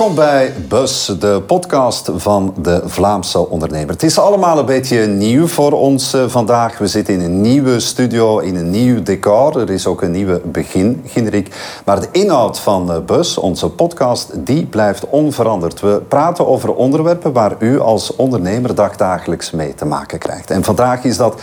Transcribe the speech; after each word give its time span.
Welkom 0.00 0.18
bij 0.18 0.52
Bus, 0.68 1.06
de 1.18 1.42
podcast 1.46 2.10
van 2.14 2.54
de 2.62 2.82
Vlaamse 2.84 3.48
ondernemer. 3.48 3.90
Het 3.90 4.02
is 4.02 4.18
allemaal 4.18 4.58
een 4.58 4.66
beetje 4.66 5.06
nieuw 5.06 5.46
voor 5.46 5.72
ons 5.72 6.12
eh, 6.12 6.28
vandaag. 6.28 6.78
We 6.78 6.86
zitten 6.86 7.14
in 7.14 7.20
een 7.20 7.40
nieuwe 7.40 7.80
studio, 7.80 8.38
in 8.38 8.56
een 8.56 8.70
nieuw 8.70 9.02
decor. 9.02 9.60
Er 9.60 9.70
is 9.70 9.86
ook 9.86 10.02
een 10.02 10.10
nieuwe 10.10 10.40
begin, 10.44 11.02
Ginrik. 11.06 11.56
Maar 11.84 12.00
de 12.00 12.08
inhoud 12.12 12.58
van 12.58 12.92
eh, 12.92 12.98
Bus, 13.06 13.38
onze 13.38 13.68
podcast, 13.68 14.46
die 14.46 14.66
blijft 14.66 15.06
onveranderd. 15.08 15.80
We 15.80 16.02
praten 16.08 16.46
over 16.46 16.74
onderwerpen 16.74 17.32
waar 17.32 17.56
u 17.58 17.80
als 17.80 18.16
ondernemer 18.16 18.74
dagdagelijks 18.74 19.50
mee 19.50 19.74
te 19.74 19.84
maken 19.84 20.18
krijgt. 20.18 20.50
En 20.50 20.64
vandaag 20.64 21.04
is 21.04 21.16
dat 21.16 21.40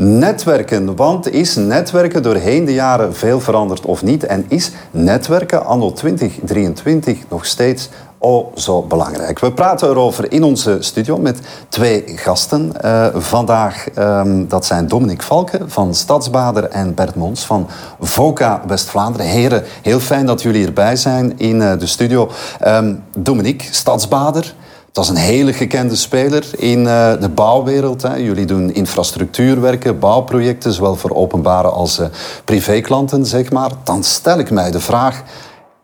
Netwerken, 0.00 0.96
want 0.96 1.30
is 1.30 1.56
netwerken 1.56 2.22
doorheen 2.22 2.64
de 2.64 2.72
jaren 2.72 3.14
veel 3.14 3.40
veranderd 3.40 3.84
of 3.84 4.02
niet? 4.02 4.24
En 4.24 4.44
is 4.48 4.70
netwerken 4.90 5.64
anno 5.64 5.92
2023 5.92 7.18
nog 7.28 7.46
steeds 7.46 7.88
oh 8.18 8.56
zo 8.56 8.82
belangrijk? 8.82 9.38
We 9.38 9.52
praten 9.52 9.88
erover 9.88 10.32
in 10.32 10.42
onze 10.42 10.76
studio 10.80 11.16
met 11.16 11.40
twee 11.68 12.04
gasten. 12.06 12.72
Uh, 12.84 13.06
vandaag, 13.14 13.86
um, 13.98 14.48
dat 14.48 14.66
zijn 14.66 14.88
Dominique 14.88 15.26
Valken 15.26 15.70
van 15.70 15.94
Stadsbader 15.94 16.64
en 16.64 16.94
Bert 16.94 17.14
Mons 17.14 17.44
van 17.44 17.68
VOCA 18.00 18.62
West-Vlaanderen. 18.66 19.26
Heren, 19.26 19.64
heel 19.82 20.00
fijn 20.00 20.26
dat 20.26 20.42
jullie 20.42 20.66
erbij 20.66 20.96
zijn 20.96 21.38
in 21.38 21.56
uh, 21.56 21.78
de 21.78 21.86
studio. 21.86 22.30
Um, 22.66 23.04
Dominique, 23.16 23.68
Stadsbader. 23.70 24.54
Dat 24.92 25.04
is 25.04 25.10
een 25.10 25.16
hele 25.16 25.52
gekende 25.52 25.96
speler 25.96 26.44
in 26.56 26.78
uh, 26.78 27.20
de 27.20 27.28
bouwwereld. 27.28 28.02
Jullie 28.02 28.46
doen 28.46 28.74
infrastructuurwerken, 28.74 29.98
bouwprojecten, 29.98 30.72
zowel 30.72 30.96
voor 30.96 31.14
openbare 31.14 31.68
als 31.68 31.98
uh, 31.98 32.06
privéklanten, 32.44 33.26
zeg 33.26 33.50
maar. 33.50 33.70
Dan 33.84 34.04
stel 34.04 34.38
ik 34.38 34.50
mij 34.50 34.70
de 34.70 34.80
vraag, 34.80 35.22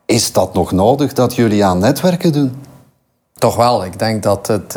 is 0.05 0.31
dat 0.31 0.53
nog 0.53 0.71
nodig 0.71 1.13
dat 1.13 1.35
jullie 1.35 1.65
aan 1.65 1.79
netwerken 1.79 2.33
doen? 2.33 2.63
Toch 3.33 3.55
wel. 3.55 3.85
Ik 3.85 3.99
denk 3.99 4.23
dat 4.23 4.47
het... 4.47 4.75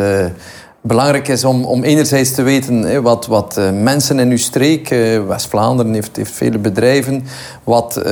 Belangrijk 0.81 1.29
is 1.29 1.45
om, 1.45 1.65
om 1.65 1.83
enerzijds 1.83 2.34
te 2.34 2.43
weten 2.43 3.03
wat, 3.03 3.27
wat 3.27 3.57
uh, 3.59 3.71
mensen 3.83 4.19
in 4.19 4.31
uw 4.31 4.37
streek, 4.37 4.91
uh, 4.91 5.27
West-Vlaanderen 5.27 5.95
heeft, 5.95 6.17
heeft 6.17 6.33
vele 6.33 6.59
bedrijven, 6.59 7.25
wat 7.65 7.97
uh, 7.98 8.05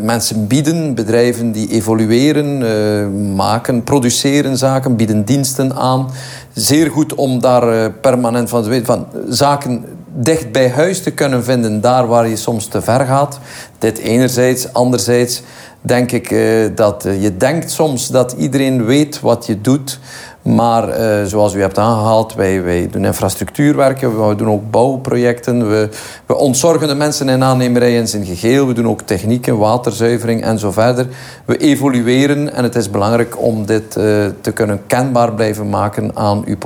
mensen 0.00 0.46
bieden, 0.46 0.94
bedrijven 0.94 1.52
die 1.52 1.70
evolueren, 1.70 3.34
maken, 3.34 3.82
produceren 3.82 4.56
zaken, 4.56 4.96
bieden 4.96 5.24
diensten 5.24 5.74
aan. 5.74 6.10
Zeer 6.52 6.90
goed 6.90 7.14
om 7.14 7.40
daar 7.40 7.90
permanent 7.90 8.48
van 8.48 8.62
te 8.62 8.68
weten 8.68 8.86
van 8.86 9.06
zaken 9.28 9.84
dicht 10.16 10.52
bij 10.52 10.70
huis 10.70 11.02
te 11.02 11.10
kunnen 11.10 11.44
vinden, 11.44 11.80
daar 11.80 12.06
waar 12.06 12.28
je 12.28 12.36
soms 12.36 12.66
te 12.66 12.82
ver 12.82 13.06
gaat. 13.06 13.38
Dit 13.78 13.98
enerzijds, 13.98 14.72
anderzijds 14.72 15.42
denk 15.80 16.12
ik 16.12 16.28
dat 16.76 17.06
je 17.20 17.36
denkt 17.36 17.70
soms 17.70 18.08
dat 18.08 18.34
iedereen 18.38 18.84
weet 18.84 19.20
wat 19.20 19.46
je 19.46 19.60
doet. 19.60 19.98
Maar 20.44 21.00
uh, 21.00 21.24
zoals 21.24 21.54
u 21.54 21.60
hebt 21.60 21.78
aangehaald, 21.78 22.34
wij, 22.34 22.62
wij 22.62 22.88
doen 22.90 23.04
infrastructuurwerken, 23.04 24.28
we 24.28 24.34
doen 24.34 24.50
ook 24.50 24.70
bouwprojecten. 24.70 25.68
We, 25.68 25.88
we 26.26 26.36
ontzorgen 26.36 26.88
de 26.88 26.94
mensen 26.94 27.28
in 27.28 27.42
aannemerijen 27.42 28.00
in 28.00 28.08
zijn 28.08 28.24
geheel. 28.24 28.66
We 28.66 28.72
doen 28.72 28.88
ook 28.88 29.02
technieken, 29.02 29.58
waterzuivering 29.58 30.42
en 30.42 30.58
zo 30.58 30.70
verder. 30.70 31.06
We 31.44 31.56
evolueren 31.56 32.54
en 32.54 32.62
het 32.62 32.76
is 32.76 32.90
belangrijk 32.90 33.40
om 33.40 33.66
dit 33.66 33.96
uh, 33.96 34.04
te 34.40 34.52
kunnen 34.54 34.80
kenbaar 34.86 35.32
blijven 35.32 35.68
maken 35.68 36.10
aan 36.16 36.42
uw, 36.44 36.56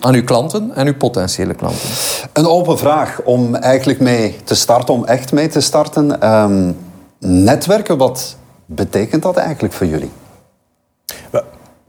aan 0.00 0.14
uw 0.14 0.24
klanten 0.24 0.70
en 0.74 0.86
uw 0.86 0.96
potentiële 0.96 1.54
klanten. 1.54 1.88
Een 2.32 2.46
open 2.46 2.78
vraag 2.78 3.20
om 3.24 3.54
eigenlijk 3.54 4.00
mee 4.00 4.36
te 4.44 4.54
starten, 4.54 4.94
om 4.94 5.04
echt 5.04 5.32
mee 5.32 5.48
te 5.48 5.60
starten. 5.60 6.32
Um, 6.34 6.76
netwerken, 7.18 7.98
wat 7.98 8.36
betekent 8.66 9.22
dat 9.22 9.36
eigenlijk 9.36 9.74
voor 9.74 9.86
jullie? 9.86 10.10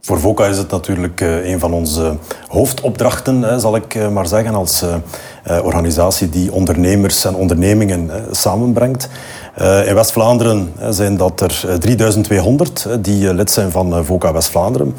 Voor 0.05 0.19
VOCA 0.19 0.45
is 0.45 0.57
het 0.57 0.71
natuurlijk 0.71 1.21
uh, 1.21 1.49
een 1.49 1.59
van 1.59 1.73
onze 1.73 2.17
hoofdopdrachten, 2.47 3.59
zal 3.59 3.75
ik 3.75 3.95
uh, 3.95 4.09
maar 4.09 4.27
zeggen, 4.27 4.55
als 4.55 4.83
uh, 4.83 4.95
organisatie 5.63 6.29
die 6.29 6.53
ondernemers 6.53 7.25
en 7.25 7.35
ondernemingen 7.35 8.09
samenbrengt. 8.31 9.09
in 9.85 9.95
West-Vlaanderen 9.95 10.73
zijn 10.89 11.17
dat 11.17 11.41
er 11.41 11.79
3200 11.79 12.87
die 12.99 13.33
lid 13.33 13.51
zijn 13.51 13.71
van 13.71 14.05
VOCA 14.05 14.33
West-Vlaanderen. 14.33 14.95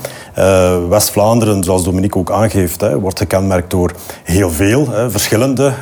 West-Vlaanderen, 0.88 1.64
zoals 1.64 1.84
Dominique 1.84 2.18
ook 2.18 2.30
aangeeft, 2.30 2.92
wordt 3.00 3.18
gekenmerkt 3.18 3.70
door 3.70 3.92
heel 4.24 4.50
veel 4.50 4.88
verschillende 5.08 5.72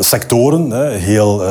sectoren, 0.00 0.90
heel 0.92 1.42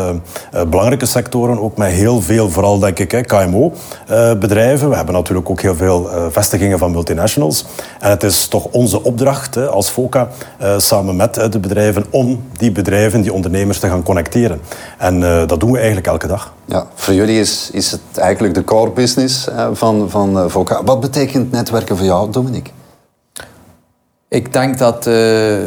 belangrijke 0.52 1.06
sectoren, 1.06 1.62
ook 1.62 1.78
met 1.78 1.92
heel 1.92 2.22
veel, 2.22 2.50
vooral 2.50 2.80
denk 2.80 3.00
ik, 3.00 3.24
KMO-bedrijven. 3.28 4.90
We 4.90 4.96
hebben 4.96 5.14
natuurlijk 5.14 5.50
ook 5.50 5.62
heel 5.62 5.76
veel 5.76 6.10
vestigingen 6.30 6.78
van 6.78 6.92
multinationals. 6.92 7.66
En 8.00 8.10
het 8.10 8.24
is 8.24 8.48
toch 8.48 8.66
onze 8.72 9.04
opdracht 9.04 9.68
als 9.68 9.90
FOCA, 9.90 10.28
samen 10.78 11.16
met 11.16 11.34
de 11.34 11.50
bedrijven, 11.50 11.74
om 12.10 12.44
die 12.58 12.72
bedrijven, 12.72 13.22
die 13.22 13.34
ondernemers 13.34 13.80
te 13.80 13.88
gaan 13.88 14.04
connecteren. 14.04 14.60
En 14.98 15.20
dat 15.48 15.60
doen 15.60 15.72
we 15.72 15.78
eigenlijk 15.78 16.08
elke 16.08 16.28
dag. 16.28 16.54
Ja, 16.66 16.88
voor 16.94 17.14
jullie 17.14 17.40
is, 17.40 17.70
is 17.72 17.92
het 17.92 18.02
eigenlijk 18.16 18.54
de 18.54 18.64
core 18.64 18.92
business 18.92 19.48
van, 19.74 20.10
van 20.10 20.50
FOCA. 20.50 20.84
Wat 20.84 21.00
betekent 21.00 21.52
netwerken 21.52 21.98
voor 21.98 22.06
jou, 22.06 22.32
Dominique? 22.32 22.72
Ik 24.36 24.54
denk 24.54 24.78
dat 24.78 25.08
uh, 25.08 25.58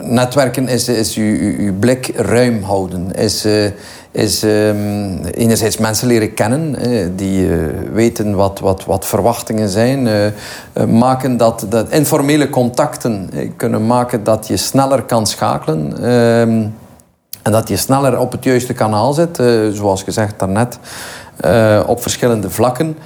netwerken 0.00 0.68
is, 0.68 0.88
is 0.88 1.16
uw, 1.16 1.56
uw 1.58 1.78
blik 1.78 2.12
ruim 2.16 2.62
houden. 2.62 3.12
Is, 3.12 3.46
uh, 3.46 3.70
is 4.12 4.42
um, 4.42 5.24
enerzijds 5.24 5.76
mensen 5.76 6.06
leren 6.06 6.34
kennen, 6.34 6.88
uh, 6.88 7.06
die 7.16 7.48
weten 7.92 8.34
wat, 8.34 8.60
wat, 8.60 8.84
wat 8.84 9.06
verwachtingen 9.06 9.68
zijn. 9.68 10.08
maken 10.88 11.36
dat, 11.36 11.66
dat 11.68 11.90
informele 11.90 12.50
contacten 12.50 13.30
kunnen 13.56 13.86
maken 13.86 14.24
dat 14.24 14.48
je 14.48 14.56
sneller 14.56 15.02
kan 15.02 15.26
schakelen. 15.26 15.96
Ehm, 15.96 16.66
en 17.42 17.52
dat 17.52 17.68
je 17.68 17.76
sneller 17.76 18.18
op 18.18 18.32
het 18.32 18.44
juiste 18.44 18.72
kanaal 18.72 19.12
zit, 19.12 19.42
zoals 19.72 20.02
gezegd 20.02 20.38
daarnet, 20.38 20.78
op 21.86 22.02
verschillende 22.02 22.50
vlakken. 22.50 22.96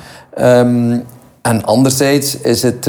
Um, 0.40 1.04
en 1.42 1.64
anderzijds 1.64 2.36
is 2.40 2.62
het 2.62 2.88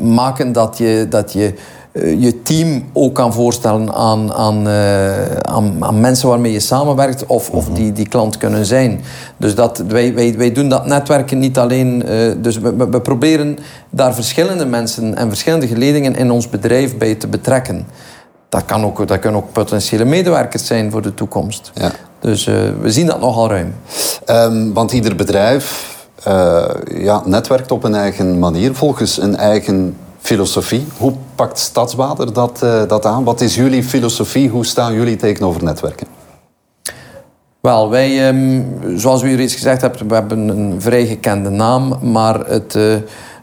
maken 0.00 0.52
dat 0.52 0.78
je, 0.78 1.06
dat 1.08 1.32
je 1.32 1.54
je 2.02 2.42
team 2.42 2.84
ook 2.92 3.14
kan 3.14 3.32
voorstellen 3.32 3.92
aan, 3.92 4.32
aan, 4.32 4.66
uh, 4.66 5.36
aan, 5.36 5.84
aan, 5.84 6.00
mensen 6.00 6.28
waarmee 6.28 6.52
je 6.52 6.60
samenwerkt 6.60 7.26
of, 7.26 7.50
of 7.50 7.68
die, 7.68 7.92
die 7.92 8.08
klant 8.08 8.36
kunnen 8.36 8.66
zijn. 8.66 9.00
Dus 9.36 9.54
dat, 9.54 9.82
wij, 9.88 10.14
wij, 10.14 10.34
wij 10.36 10.52
doen 10.52 10.68
dat 10.68 10.86
netwerken 10.86 11.38
niet 11.38 11.58
alleen. 11.58 12.04
dus 12.38 12.58
we, 12.58 12.76
we 12.76 13.00
proberen 13.00 13.58
daar 13.90 14.14
verschillende 14.14 14.66
mensen 14.66 15.16
en 15.16 15.28
verschillende 15.28 15.66
geledingen 15.66 16.16
in 16.16 16.30
ons 16.30 16.48
bedrijf 16.48 16.96
bij 16.96 17.14
te 17.14 17.26
betrekken. 17.26 17.86
Dat, 18.48 18.64
kan 18.64 18.84
ook, 18.84 19.08
dat 19.08 19.18
kunnen 19.18 19.40
ook 19.40 19.52
potentiële 19.52 20.04
medewerkers 20.04 20.66
zijn 20.66 20.90
voor 20.90 21.02
de 21.02 21.14
toekomst. 21.14 21.70
Ja. 21.74 21.90
Dus 22.20 22.44
we 22.80 22.90
zien 22.92 23.06
dat 23.06 23.20
nogal 23.20 23.48
ruim. 23.48 23.74
Um, 24.26 24.72
want 24.72 24.92
ieder 24.92 25.16
bedrijf 25.16 25.92
ja, 26.84 27.22
netwerkt 27.24 27.70
op 27.72 27.84
een 27.84 27.94
eigen 27.94 28.38
manier, 28.38 28.74
volgens 28.74 29.22
een 29.22 29.36
eigen 29.36 29.96
filosofie. 30.24 30.86
Hoe 30.96 31.12
pakt 31.34 31.58
Stadswater 31.58 32.32
dat, 32.32 32.60
uh, 32.64 32.88
dat 32.88 33.04
aan? 33.04 33.24
Wat 33.24 33.40
is 33.40 33.54
jullie 33.54 33.82
filosofie? 33.82 34.48
Hoe 34.48 34.64
staan 34.64 34.94
jullie 34.94 35.16
tegenover 35.16 35.64
netwerken? 35.64 36.06
Wel, 37.60 37.90
wij, 37.90 38.28
um, 38.28 38.98
zoals 38.98 39.22
u 39.22 39.36
reeds 39.36 39.54
gezegd 39.54 39.80
hebt, 39.80 40.00
we 40.00 40.14
hebben 40.14 40.48
een 40.48 40.80
vrij 40.80 41.06
gekende 41.06 41.50
naam, 41.50 41.98
maar 42.12 42.46
het... 42.46 42.74
Uh, 42.74 42.94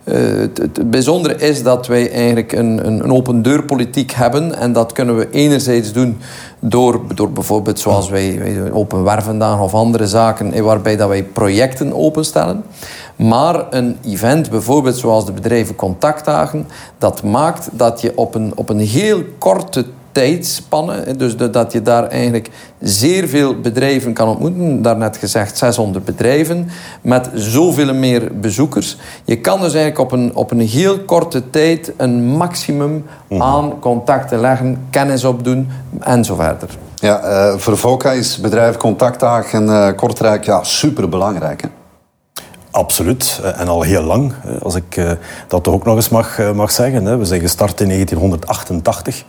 het, 0.03 0.57
het, 0.57 0.91
bijzondere 0.91 1.35
is 1.35 1.63
dat 1.63 1.87
wij 1.87 2.11
eigenlijk 2.11 2.51
een, 2.51 2.87
een, 2.87 3.03
een, 3.03 3.11
open 3.11 3.41
deurpolitiek 3.41 4.11
hebben. 4.11 4.55
En 4.55 4.73
dat 4.73 4.91
kunnen 4.91 5.17
we 5.17 5.29
enerzijds 5.29 5.91
doen 5.91 6.17
door, 6.59 7.01
door 7.15 7.31
bijvoorbeeld 7.31 7.79
zoals 7.79 8.09
wij, 8.09 8.39
wij 8.39 8.71
open 8.71 9.03
wervendagen 9.03 9.63
of 9.63 9.73
andere 9.73 10.07
zaken, 10.07 10.63
waarbij 10.63 10.95
dat 10.95 11.07
wij 11.07 11.23
projecten 11.23 11.93
openstellen. 11.93 12.63
Maar 13.15 13.65
een 13.69 13.97
event, 14.05 14.49
bijvoorbeeld 14.49 14.97
zoals 14.97 15.25
de 15.25 15.31
bedrijven 15.31 15.75
contactdagen, 15.75 16.67
dat 16.97 17.23
maakt 17.23 17.69
dat 17.71 18.01
je 18.01 18.17
op 18.17 18.35
een, 18.35 18.51
op 18.55 18.69
een 18.69 18.79
heel 18.79 19.23
korte 19.37 19.85
tijdspanne. 20.11 21.15
Dus 21.15 21.35
dat 21.35 21.71
je 21.71 21.81
daar 21.81 22.07
eigenlijk 22.07 22.49
zeer 22.79 23.27
veel 23.27 23.59
bedrijven 23.59 24.13
kan 24.13 24.27
ontmoeten. 24.27 24.81
Daarnet 24.81 25.17
gezegd 25.17 25.57
600 25.57 26.05
bedrijven 26.05 26.69
met 27.01 27.29
zoveel 27.33 27.93
meer 27.93 28.39
bezoekers. 28.39 28.97
Je 29.25 29.39
kan 29.39 29.61
dus 29.61 29.73
eigenlijk 29.73 29.99
op 29.99 30.11
een, 30.11 30.35
op 30.35 30.51
een 30.51 30.59
heel 30.59 30.99
korte 30.99 31.49
tijd 31.49 31.93
een 31.97 32.25
maximum 32.25 33.05
mhm. 33.27 33.41
aan 33.41 33.79
contacten 33.79 34.39
leggen, 34.39 34.87
kennis 34.89 35.23
opdoen 35.23 35.69
en 35.99 36.25
zo 36.25 36.35
verder. 36.35 36.69
Ja, 36.95 37.23
uh, 37.23 37.57
voor 37.57 37.77
VOCA 37.77 38.11
is 38.11 38.37
bedrijf 38.37 38.77
contactdagen 38.77 39.63
uh, 39.63 39.87
Kortrijk 39.95 40.43
ja, 40.43 40.63
superbelangrijk. 40.63 41.61
Hè? 41.61 41.67
Absoluut, 42.71 43.39
eh, 43.43 43.59
en 43.59 43.67
al 43.67 43.81
heel 43.81 44.03
lang, 44.03 44.33
als 44.61 44.75
ik 44.75 45.17
dat 45.47 45.67
ook 45.67 45.85
nog 45.85 45.95
eens 45.95 46.09
mag, 46.09 46.53
mag 46.53 46.71
zeggen. 46.71 47.19
We 47.19 47.25
zijn 47.25 47.41
gestart 47.41 47.81
in 47.81 47.87
1988. 47.87 49.23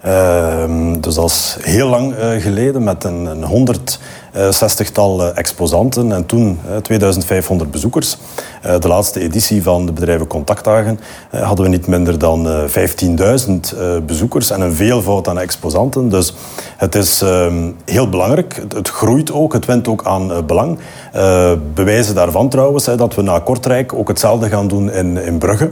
Ehm, 0.00 1.00
dus 1.00 1.14
dat 1.14 1.30
is 1.30 1.56
heel 1.60 1.88
lang 1.88 2.14
uh, 2.18 2.42
geleden 2.42 2.84
met 2.84 3.04
een, 3.04 3.26
een 3.26 3.44
100 3.44 4.00
zestigtal 4.50 5.34
exposanten 5.34 6.12
en 6.12 6.26
toen 6.26 6.58
2500 6.82 7.70
bezoekers. 7.70 8.16
de 8.80 8.88
laatste 8.88 9.20
editie 9.20 9.62
van 9.62 9.86
de 9.86 9.92
bedrijven 9.92 10.26
Contactdagen 10.26 11.00
hadden 11.30 11.64
we 11.64 11.70
niet 11.70 11.86
minder 11.86 12.18
dan 12.18 12.48
15.000 12.68 14.04
bezoekers 14.06 14.50
en 14.50 14.60
een 14.60 14.74
veelvoud 14.74 15.28
aan 15.28 15.38
exposanten. 15.38 16.08
Dus 16.08 16.34
het 16.76 16.94
is 16.94 17.22
ehm, 17.22 17.70
heel 17.84 18.08
belangrijk. 18.08 18.62
Het, 18.74 18.88
groeit 18.88 19.32
ook, 19.32 19.52
het 19.52 19.66
wint 19.66 19.88
ook 19.88 20.04
aan 20.04 20.46
belang. 20.46 20.78
bewijzen 21.74 22.14
daarvan 22.14 22.48
trouwens 22.48 22.84
dat 22.84 23.14
we 23.14 23.22
na 23.22 23.38
Kortrijk 23.38 23.92
ook 23.92 24.08
hetzelfde 24.08 24.48
gaan 24.48 24.68
doen 24.68 24.90
in, 24.92 25.38
Brugge. 25.38 25.70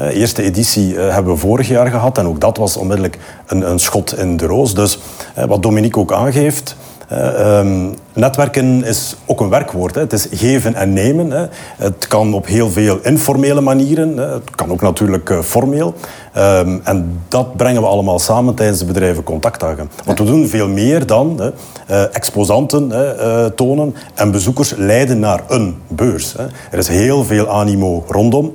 Uh, 0.00 0.16
eerste 0.16 0.42
editie 0.42 0.94
uh, 0.94 1.14
hebben 1.14 1.32
we 1.32 1.38
vorig 1.38 1.68
jaar 1.68 1.86
gehad 1.86 2.18
en 2.18 2.26
ook 2.26 2.40
dat 2.40 2.56
was 2.56 2.76
onmiddellijk 2.76 3.18
een, 3.46 3.78
schot 3.78 4.18
in 4.18 4.36
de 4.36 4.46
roos. 4.46 4.74
Dus 4.74 4.98
uh, 5.38 5.44
wat 5.44 5.62
Dominique 5.62 6.00
ook 6.00 6.12
aangeeft, 6.12 6.76
um, 7.10 7.96
netwerken 8.18 8.84
is 8.84 9.16
ook 9.26 9.40
een 9.40 9.48
werkwoord. 9.48 9.94
Hè. 9.94 10.00
Het 10.00 10.12
is 10.12 10.26
geven 10.30 10.74
en 10.74 10.92
nemen. 10.92 11.30
Hè. 11.30 11.46
Het 11.76 12.06
kan 12.06 12.34
op 12.34 12.46
heel 12.46 12.70
veel 12.70 12.98
informele 13.02 13.60
manieren. 13.60 14.16
Hè. 14.16 14.26
Het 14.26 14.50
kan 14.54 14.70
ook 14.70 14.80
natuurlijk 14.80 15.32
formeel. 15.44 15.94
Um, 16.36 16.80
en 16.84 17.20
dat 17.28 17.56
brengen 17.56 17.82
we 17.82 17.88
allemaal 17.88 18.18
samen 18.18 18.54
tijdens 18.54 18.78
de 18.78 18.84
bedrijven 18.84 19.22
contactdagen. 19.22 19.90
Want 20.04 20.18
we 20.18 20.24
doen 20.24 20.48
veel 20.48 20.68
meer 20.68 21.06
dan 21.06 21.40
hè, 21.40 21.50
uh, 21.90 22.14
exposanten 22.16 22.90
uh, 22.90 23.44
tonen 23.44 23.94
en 24.14 24.30
bezoekers 24.30 24.74
leiden 24.76 25.18
naar 25.18 25.40
een 25.48 25.76
beurs. 25.88 26.32
Hè. 26.32 26.44
Er 26.70 26.78
is 26.78 26.88
heel 26.88 27.24
veel 27.24 27.48
animo 27.48 28.04
rondom 28.08 28.52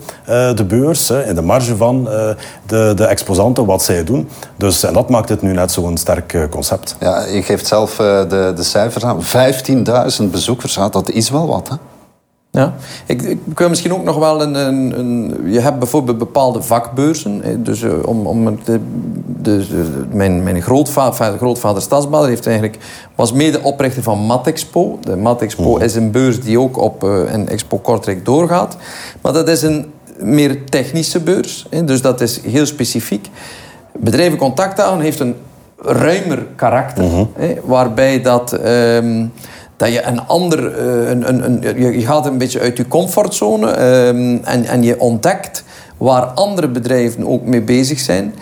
de 0.56 0.66
beurs, 0.68 1.10
in 1.10 1.36
de 1.36 1.42
marge 1.42 1.76
van 1.76 2.04
de, 2.66 2.94
de 2.96 3.06
exposanten, 3.06 3.66
wat 3.66 3.84
zij 3.84 4.04
doen. 4.04 4.30
Dus, 4.56 4.84
en 4.84 4.94
dat 4.94 5.10
maakt 5.10 5.30
het 5.30 5.42
nu 5.42 5.54
net 5.54 5.72
zo'n 5.72 5.98
sterk 5.98 6.48
concept. 6.50 6.96
Ja, 7.00 7.26
je 7.26 7.42
geeft 7.42 7.68
zelf 7.68 7.96
de, 7.96 8.52
de 8.56 8.64
cijfers 8.64 9.04
aan. 9.04 9.24
15.000 9.54 10.30
bezoekers, 10.32 10.74
dat 10.74 11.10
is 11.10 11.30
wel 11.30 11.48
wat, 11.48 11.70
hè? 11.70 11.76
Ja, 12.60 12.74
ik, 13.06 13.22
ik 13.22 13.40
wil 13.60 13.70
misschien 13.70 13.94
ook 13.94 14.04
nog 14.04 14.18
wel 14.18 14.42
een, 14.42 14.56
een, 14.56 15.00
een, 15.00 15.52
Je 15.52 15.60
hebt 15.60 15.80
bijvoorbeeld 15.80 16.18
bepaalde 16.18 16.62
vakbeurzen. 16.62 17.64
Dus 17.64 17.82
uh, 17.82 17.94
om, 18.06 18.28
om 18.28 18.60
de, 18.66 18.80
de, 19.42 19.66
mijn, 20.12 20.44
mijn 20.44 20.62
grootvader, 20.62 21.38
grootvader 21.38 21.82
Stadsbader 21.82 22.30
heeft 22.30 22.46
eigenlijk, 22.46 22.78
was 23.16 23.32
mede-oprichter 23.32 24.04
van 24.04 24.26
Matexpo. 24.26 24.98
De 25.02 25.16
Matexpo 25.16 25.64
oh. 25.64 25.82
is 25.82 25.96
een 25.96 26.12
beurs 26.12 26.42
die 26.42 26.60
ook 26.60 26.78
op 26.78 27.04
uh, 27.04 27.34
een 27.34 27.50
Expo 27.50 27.78
Kortrijk 27.78 28.26
doorgaat. 28.26 28.78
Maar 29.22 29.34
dat 29.34 29.48
is 29.48 29.62
een 29.62 29.92
meer 30.20 30.66
technische 30.66 31.20
beurs. 31.20 31.66
Hè, 31.70 31.84
dus 31.84 32.02
dat 32.02 32.22
is 32.22 32.42
heel 32.42 32.66
specifiek. 32.66 33.30
Bedrijven 34.00 34.38
Contactdagen 34.38 35.00
heeft 35.00 35.20
een 35.20 35.36
ruimer 35.84 36.46
karakter. 36.56 37.04
Uh 37.04 37.22
hè, 37.34 37.56
waarbij 37.66 38.22
dat... 38.22 38.60
Um, 38.66 39.32
dat 39.78 39.94
je 39.94 40.04
een 40.04 40.28
ander, 40.28 40.78
eh, 40.78 41.10
een, 41.10 41.30
een, 41.30 41.68
een, 41.68 41.82
je 41.94 42.06
gaat 42.06 42.26
een 42.26 42.38
beetje 42.38 42.60
uit 42.60 42.78
je 42.78 42.88
comfortzone 42.88 43.68
um, 43.68 44.42
en, 44.44 44.66
en 44.66 44.84
je 44.84 45.00
ontdekt 45.00 45.64
waar 45.98 46.24
andere 46.24 46.68
bedrijven 46.68 47.28
ook 47.28 47.46
mee 47.46 47.62
bezig 47.62 48.00
zijn, 48.00 48.34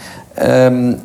um, 0.44 1.00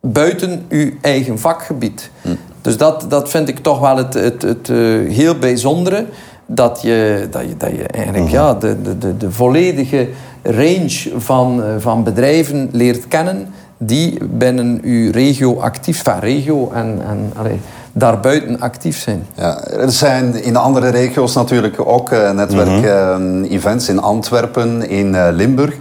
buiten 0.00 0.64
je 0.68 0.96
eigen 1.00 1.38
vakgebied. 1.38 2.10
Hm. 2.22 2.28
Dus 2.60 2.76
dat, 2.76 3.06
dat 3.08 3.30
vind 3.30 3.48
ik 3.48 3.58
toch 3.58 3.80
wel 3.80 3.96
het, 3.96 4.14
het, 4.14 4.42
het 4.42 4.68
uh, 4.68 5.10
heel 5.12 5.38
bijzondere. 5.38 6.06
Dat 6.46 6.78
je, 6.82 7.28
dat 7.30 7.42
je, 7.42 7.56
dat 7.56 7.70
je 7.70 7.82
eigenlijk 7.82 8.28
hm. 8.28 8.34
ja, 8.34 8.54
de, 8.54 8.76
de, 8.98 9.16
de, 9.16 9.30
volledige 9.30 10.08
range 10.42 11.10
van, 11.16 11.60
uh, 11.60 11.64
van 11.78 12.04
bedrijven 12.04 12.68
leert 12.72 13.08
kennen 13.08 13.48
die 13.82 14.18
binnen 14.24 14.78
uw 14.82 15.10
regio 15.10 15.60
actief 15.60 16.02
zijn. 16.02 16.20
Regio 16.20 16.70
en, 16.72 17.02
en 17.08 17.32
allez, 17.36 17.58
daarbuiten 17.92 18.60
actief 18.60 18.98
zijn. 18.98 19.26
Ja, 19.34 19.64
er 19.64 19.92
zijn 19.92 20.42
in 20.42 20.52
de 20.52 20.58
andere 20.58 20.88
regio's 20.88 21.34
natuurlijk 21.34 21.86
ook 21.86 22.10
uh, 22.10 22.30
netwerk-events 22.30 23.88
mhm. 23.88 23.96
in 23.96 24.02
Antwerpen, 24.02 24.88
in 24.88 25.14
uh, 25.14 25.28
Limburg. 25.32 25.74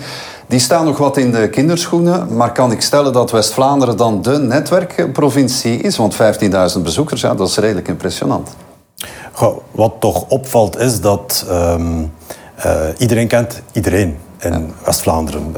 Die 0.47 0.59
staan 0.59 0.85
nog 0.85 0.97
wat 0.97 1.17
in 1.17 1.31
de 1.31 1.49
kinderschoenen, 1.49 2.35
maar 2.35 2.51
kan 2.51 2.71
ik 2.71 2.81
stellen 2.81 3.13
dat 3.13 3.31
West-Vlaanderen 3.31 3.97
dan 3.97 4.21
de 4.21 4.37
netwerkprovincie 4.37 5.77
is? 5.77 5.97
Want 5.97 6.15
15.000 6.75 6.81
bezoekers, 6.81 7.21
ja, 7.21 7.35
dat 7.35 7.49
is 7.49 7.57
redelijk 7.57 7.87
impressionant. 7.87 8.49
Goh, 9.31 9.57
wat 9.71 9.93
toch 9.99 10.25
opvalt 10.27 10.77
is 10.77 11.01
dat 11.01 11.45
um, 11.49 12.11
uh, 12.65 12.81
iedereen 12.97 13.27
kent 13.27 13.61
iedereen 13.71 14.17
in 14.39 14.73
West-Vlaanderen. 14.85 15.55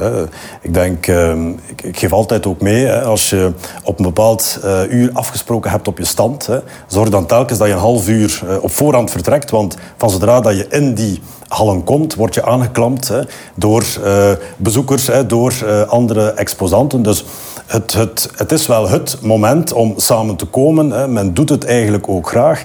Ik 0.60 0.74
denk, 0.74 1.06
ehm, 1.06 1.48
ik, 1.76 1.98
geef 1.98 2.12
altijd 2.12 2.46
ook 2.46 2.60
mee, 2.60 2.92
als 2.92 3.30
je 3.30 3.52
op 3.84 3.98
een 3.98 4.04
bepaald 4.04 4.58
eh, 4.62 4.80
uur 4.88 5.10
afgesproken 5.12 5.70
hebt 5.70 5.88
op 5.88 5.98
je 5.98 6.04
stand, 6.04 6.48
zorg 6.86 7.08
dan 7.08 7.26
telkens 7.26 7.58
dat 7.58 7.68
je 7.68 7.74
een 7.74 7.80
half 7.80 8.08
uur 8.08 8.42
eh, 8.48 8.62
op 8.62 8.70
voorhand 8.70 9.10
vertrekt, 9.10 9.50
want 9.50 9.76
van 9.96 10.10
zodra 10.10 10.40
dat 10.40 10.56
je 10.56 10.66
in 10.68 10.94
die 10.94 11.20
hallen 11.48 11.84
komt, 11.84 12.14
word 12.14 12.34
je 12.34 12.44
aangeklampt 12.44 13.12
door 13.54 13.84
eh, 14.04 14.30
bezoekers, 14.56 15.10
door 15.26 15.86
andere 15.88 16.30
exposanten. 16.30 17.02
Dus 17.02 17.24
het, 17.66 17.92
het, 17.92 18.30
het 18.36 18.52
is 18.52 18.66
wel 18.66 18.88
het 18.88 19.18
moment 19.20 19.72
om 19.72 19.94
samen 19.96 20.36
te 20.36 20.46
komen. 20.46 21.12
Men 21.12 21.34
doet 21.34 21.48
het 21.48 21.64
eigenlijk 21.64 22.08
ook 22.08 22.28
graag. 22.28 22.64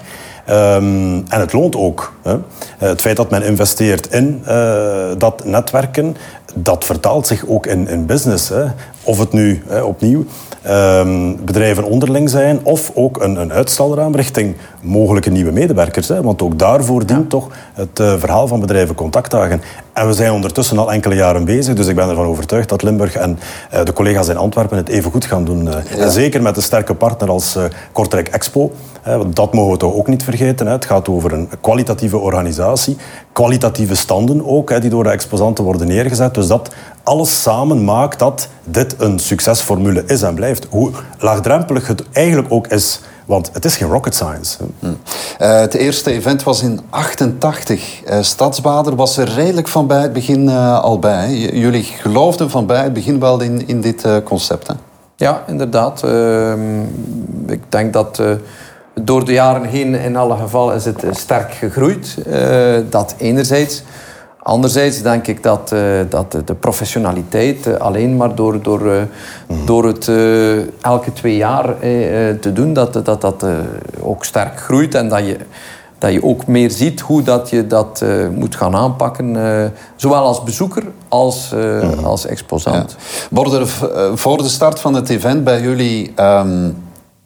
Um, 0.50 1.24
en 1.28 1.40
het 1.40 1.52
loont 1.52 1.76
ook. 1.76 2.12
Hè. 2.22 2.32
Eh, 2.32 2.38
het 2.78 3.00
feit 3.00 3.16
dat 3.16 3.30
men 3.30 3.42
investeert 3.42 4.12
in 4.12 4.42
uh, 4.48 5.10
dat 5.18 5.44
netwerken, 5.44 6.16
dat 6.54 6.84
vertaalt 6.84 7.26
zich 7.26 7.46
ook 7.46 7.66
in, 7.66 7.88
in 7.88 8.06
business. 8.06 8.48
Hè. 8.48 8.64
Of 9.02 9.18
het 9.18 9.32
nu 9.32 9.62
opnieuw 9.84 10.24
um, 10.68 11.44
bedrijven 11.44 11.84
onderling 11.84 12.30
zijn, 12.30 12.60
of 12.62 12.90
ook 12.94 13.22
een, 13.22 13.36
een 13.36 13.52
uitstalraam 13.52 14.14
richting 14.14 14.56
mogelijke 14.82 15.30
nieuwe 15.30 15.52
medewerkers. 15.52 16.08
Hè. 16.08 16.22
Want 16.22 16.42
ook 16.42 16.58
daarvoor 16.58 17.06
dient 17.06 17.30
toch 17.30 17.48
het 17.72 17.98
uh, 18.00 18.14
verhaal 18.18 18.46
van 18.46 18.60
bedrijven 18.60 18.94
contactdagen. 18.94 19.62
En 19.92 20.06
we 20.06 20.12
zijn 20.12 20.32
ondertussen 20.32 20.78
al 20.78 20.92
enkele 20.92 21.14
jaren 21.14 21.44
bezig, 21.44 21.74
dus 21.74 21.86
ik 21.86 21.94
ben 21.94 22.08
ervan 22.08 22.26
overtuigd 22.26 22.68
dat 22.68 22.82
Limburg 22.82 23.14
en 23.14 23.38
uh, 23.74 23.84
de 23.84 23.92
collega's 23.92 24.28
in 24.28 24.36
Antwerpen 24.36 24.76
het 24.76 24.88
even 24.88 25.10
goed 25.10 25.24
gaan 25.24 25.44
doen. 25.44 25.66
Uh, 25.66 25.72
ja. 25.72 25.96
En 25.96 26.10
zeker 26.10 26.42
met 26.42 26.56
een 26.56 26.62
sterke 26.62 26.94
partner 26.94 27.30
als 27.30 27.58
Kortrijk 27.92 28.28
Expo. 28.28 28.72
dat 29.26 29.54
mogen 29.54 29.72
we 29.72 29.78
toch 29.78 29.94
ook 29.94 30.06
niet 30.06 30.22
vergeten. 30.22 30.66
Hè. 30.66 30.72
Het 30.72 30.84
gaat 30.84 31.08
over 31.08 31.32
een 31.32 31.48
kwalitatieve 31.60 32.18
organisatie, 32.18 32.96
kwalitatieve 33.32 33.94
standen 33.94 34.46
ook, 34.46 34.80
die 34.80 34.90
door 34.90 35.04
de 35.04 35.10
exposanten 35.10 35.64
worden 35.64 35.86
neergezet. 35.86 36.34
Dus 36.34 36.46
dat 36.46 36.70
alles 37.02 37.42
samen 37.42 37.84
maakt 37.84 38.18
dat 38.18 38.48
dit 38.64 38.94
een 38.98 39.18
succesformule 39.18 40.02
is 40.06 40.22
en 40.22 40.34
blijft. 40.34 40.66
Hoe 40.70 40.90
laagdrempelig 41.18 41.86
het 41.86 42.02
eigenlijk 42.12 42.52
ook 42.52 42.66
is. 42.66 43.00
Want 43.28 43.50
het 43.52 43.64
is 43.64 43.76
geen 43.76 43.88
rocket 43.88 44.14
science. 44.14 44.58
Uh, 44.80 44.90
het 45.38 45.74
eerste 45.74 46.12
event 46.12 46.42
was 46.42 46.62
in 46.62 46.80
88. 46.90 48.02
Uh, 48.04 48.18
Stadsbader 48.20 48.96
was 48.96 49.16
er 49.16 49.28
redelijk 49.28 49.68
van 49.68 49.86
bij 49.86 50.02
het 50.02 50.12
begin 50.12 50.48
uh, 50.48 50.80
al 50.80 50.98
bij. 50.98 51.36
jullie 51.36 51.82
geloofden 51.82 52.50
van 52.50 52.66
bij 52.66 52.82
het 52.82 52.92
begin 52.92 53.20
wel 53.20 53.40
in, 53.40 53.68
in 53.68 53.80
dit 53.80 54.22
concept. 54.24 54.66
Hè? 54.66 54.74
Ja, 55.16 55.42
inderdaad. 55.46 56.02
Ehm, 56.02 56.80
ik 57.46 57.62
denk 57.68 57.92
dat 57.92 58.22
door 58.94 59.24
de 59.24 59.32
jaren 59.32 59.64
heen 59.64 59.94
in 59.94 60.16
alle 60.16 60.36
gevallen 60.36 60.74
is 60.74 60.84
het 60.84 61.04
sterk 61.10 61.52
gegroeid. 61.52 62.16
dat 62.90 63.14
enerzijds. 63.18 63.82
Anderzijds 64.48 65.02
denk 65.02 65.26
ik 65.26 65.42
dat, 65.42 65.72
uh, 65.72 65.80
dat 66.08 66.36
de 66.44 66.54
professionaliteit 66.54 67.66
uh, 67.66 67.74
alleen 67.74 68.16
maar 68.16 68.34
door, 68.34 68.62
door, 68.62 68.86
uh, 68.86 69.00
mm. 69.48 69.66
door 69.66 69.84
het 69.86 70.10
elke 70.80 71.12
twee 71.12 71.36
jaar 71.36 71.74
te 72.40 72.52
doen, 72.52 72.72
dat 72.72 72.92
dat, 73.04 73.20
dat 73.20 73.44
ook 74.00 74.24
sterk 74.24 74.60
groeit 74.60 74.94
en 74.94 75.08
dat 75.08 75.26
je, 75.26 75.36
dat 75.98 76.12
je 76.12 76.24
ook 76.24 76.46
meer 76.46 76.70
ziet 76.70 77.00
hoe 77.00 77.22
dat 77.22 77.50
je 77.50 77.66
dat 77.66 78.04
moet 78.34 78.56
gaan 78.56 78.76
aanpakken, 78.76 79.36
zowel 79.96 80.22
als 80.22 80.42
bezoeker 80.42 80.84
als, 81.08 81.52
mm. 81.54 82.04
als 82.04 82.26
exposant. 82.26 82.96
Ja. 82.98 83.26
Worden 83.30 83.60
er 83.60 83.68
voor 84.18 84.36
de 84.36 84.48
start 84.48 84.80
van 84.80 84.94
het 84.94 85.08
event 85.08 85.44
bij 85.44 85.60
jullie 85.60 86.12
um, 86.16 86.76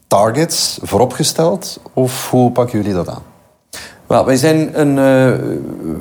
targets 0.06 0.78
vooropgesteld 0.82 1.80
of 1.92 2.30
hoe 2.30 2.50
pakken 2.50 2.78
jullie 2.78 2.94
dat 2.94 3.08
aan? 3.08 3.31
Wij, 4.20 4.36
zijn 4.36 4.80
een, 4.80 4.88
uh, 4.88 5.32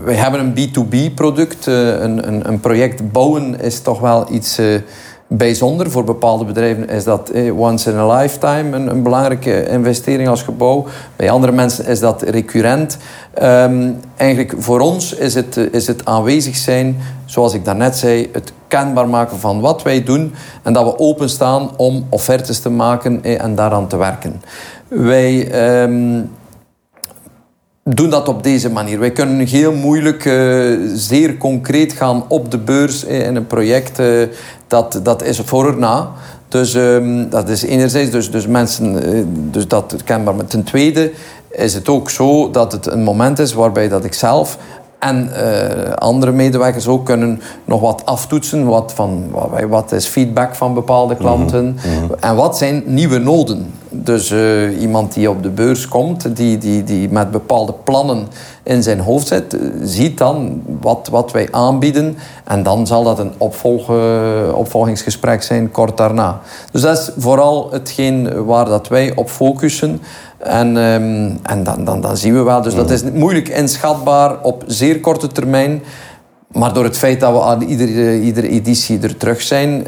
wij 0.03 0.15
hebben 0.15 0.39
een 0.39 0.53
B2B-product. 0.53 1.67
Uh, 1.67 1.87
een, 1.87 2.27
een, 2.27 2.47
een, 2.47 2.59
project 2.59 3.11
bouwen 3.11 3.61
is 3.61 3.79
toch 3.79 3.99
wel 3.99 4.25
iets 4.31 4.59
uh, 4.59 4.79
bijzonder. 5.27 5.91
Voor 5.91 6.03
bepaalde 6.03 6.45
bedrijven 6.45 6.89
is 6.89 7.03
dat 7.03 7.31
once 7.57 7.91
in 7.91 7.97
a 7.97 8.17
lifetime 8.17 8.75
een, 8.75 8.87
een, 8.87 9.03
belangrijke 9.03 9.67
investering 9.67 10.29
als 10.29 10.43
gebouw. 10.43 10.85
Bij 11.15 11.31
andere 11.31 11.51
mensen 11.51 11.85
is 11.85 11.99
dat 11.99 12.21
recurrent. 12.21 12.97
Um, 13.41 13.99
eigenlijk 14.15 14.53
voor 14.57 14.79
ons 14.79 15.15
is 15.15 15.33
het, 15.33 15.57
is 15.57 15.87
het 15.87 16.05
aanwezig 16.05 16.55
zijn, 16.55 16.97
zoals 17.25 17.53
ik 17.53 17.65
daarnet 17.65 17.97
zei, 17.97 18.29
het 18.31 18.53
kenbaar 18.67 19.09
maken 19.09 19.39
van 19.39 19.59
wat 19.59 19.83
wij 19.83 20.03
doen 20.03 20.33
en 20.63 20.73
dat 20.73 20.83
we 20.83 20.99
openstaan 20.99 21.77
om 21.77 22.05
offertes 22.09 22.59
te 22.59 22.69
maken 22.69 23.23
en 23.23 23.55
daaraan 23.55 23.87
te 23.87 23.97
werken. 23.97 24.41
Wij... 24.87 25.51
Um, 25.83 26.29
doen 27.83 28.09
dat 28.09 28.27
op 28.27 28.43
deze 28.43 28.69
manier. 28.69 28.99
Wij 28.99 29.11
kunnen 29.11 29.47
heel 29.47 29.73
moeilijk, 29.73 30.25
uh, 30.25 30.79
zeer 30.93 31.37
concreet 31.37 31.93
gaan 31.93 32.23
op 32.27 32.51
de 32.51 32.57
beurs 32.57 33.05
eh, 33.05 33.25
in 33.25 33.35
een 33.35 33.47
project. 33.47 33.99
Uh, 33.99 34.27
dat, 34.67 34.99
dat 35.03 35.23
is 35.23 35.39
voor 35.45 35.73
en 35.73 35.79
na. 35.79 36.11
Dus 36.47 36.73
um, 36.73 37.29
dat 37.29 37.49
is 37.49 37.63
enerzijds 37.63 38.11
dus, 38.11 38.31
dus 38.31 38.47
mensen, 38.47 39.51
dus 39.51 39.67
dat 39.67 39.95
kenbaar. 40.03 40.35
Maar 40.35 40.45
ten 40.45 40.63
tweede 40.63 41.11
is 41.51 41.73
het 41.73 41.89
ook 41.89 42.09
zo 42.09 42.51
dat 42.51 42.71
het 42.71 42.85
een 42.85 43.03
moment 43.03 43.39
is 43.39 43.53
waarbij 43.53 43.89
dat 43.89 44.05
ik 44.05 44.13
zelf 44.13 44.57
en 45.01 45.29
uh, 45.29 45.93
andere 45.93 46.31
medewerkers 46.31 46.87
ook 46.87 47.05
kunnen 47.05 47.41
nog 47.65 47.81
wat 47.81 48.05
aftoetsen. 48.05 48.65
Wat, 48.65 48.91
van, 48.95 49.31
wat 49.69 49.91
is 49.91 50.07
feedback 50.07 50.55
van 50.55 50.73
bepaalde 50.73 51.15
klanten? 51.15 51.65
Mhm, 51.65 52.03
mhm. 52.03 52.13
En 52.19 52.35
wat 52.35 52.57
zijn 52.57 52.83
nieuwe 52.85 53.17
noden? 53.17 53.73
Dus 53.89 54.31
uh, 54.31 54.81
iemand 54.81 55.13
die 55.13 55.29
op 55.29 55.43
de 55.43 55.49
beurs 55.49 55.87
komt, 55.87 56.35
die, 56.35 56.57
die, 56.57 56.83
die 56.83 57.09
met 57.09 57.31
bepaalde 57.31 57.73
plannen 57.83 58.27
in 58.63 58.83
zijn 58.83 58.99
hoofd 58.99 59.27
zit, 59.27 59.57
ziet 59.83 60.17
dan 60.17 60.61
wat, 60.81 61.07
wat 61.11 61.31
wij 61.31 61.47
aanbieden. 61.51 62.17
En 62.43 62.63
dan 62.63 62.87
zal 62.87 63.03
dat 63.03 63.19
een 63.19 63.31
opvolg, 63.37 63.91
opvolgingsgesprek 64.53 65.43
zijn 65.43 65.71
kort 65.71 65.97
daarna. 65.97 66.39
Dus 66.71 66.81
dat 66.81 66.97
is 66.97 67.11
vooral 67.17 67.71
hetgeen 67.71 68.45
waar 68.45 68.65
dat 68.65 68.87
wij 68.87 69.15
op 69.15 69.29
focussen. 69.29 70.01
En, 70.43 70.75
um, 70.75 71.39
en 71.43 71.63
dan, 71.63 71.83
dan, 71.83 72.01
dan 72.01 72.17
zien 72.17 72.33
we 72.33 72.41
wel. 72.41 72.61
Dus 72.61 72.75
dat 72.75 72.89
is 72.89 73.03
moeilijk 73.03 73.49
inschatbaar 73.49 74.41
op 74.41 74.63
zeer 74.67 74.99
korte 74.99 75.27
termijn. 75.27 75.81
Maar 76.51 76.73
door 76.73 76.83
het 76.83 76.97
feit 76.97 77.19
dat 77.19 77.33
we 77.33 77.41
aan 77.41 77.61
iedere, 77.61 78.19
iedere 78.19 78.47
editie 78.47 78.99
er 78.99 79.17
terug 79.17 79.41
zijn, 79.41 79.79
uh, 79.79 79.85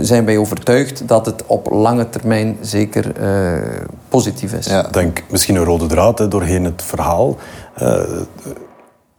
zijn 0.00 0.24
wij 0.24 0.36
overtuigd 0.36 1.08
dat 1.08 1.26
het 1.26 1.42
op 1.46 1.70
lange 1.70 2.08
termijn 2.08 2.56
zeker 2.60 3.12
uh, 3.20 3.60
positief 4.08 4.52
is. 4.52 4.66
Ja. 4.66 4.86
Ik 4.86 4.92
denk 4.92 5.22
misschien 5.30 5.56
een 5.56 5.64
rode 5.64 5.86
draad 5.86 6.18
hè, 6.18 6.28
doorheen 6.28 6.64
het 6.64 6.82
verhaal. 6.82 7.36
Uh, 7.82 8.00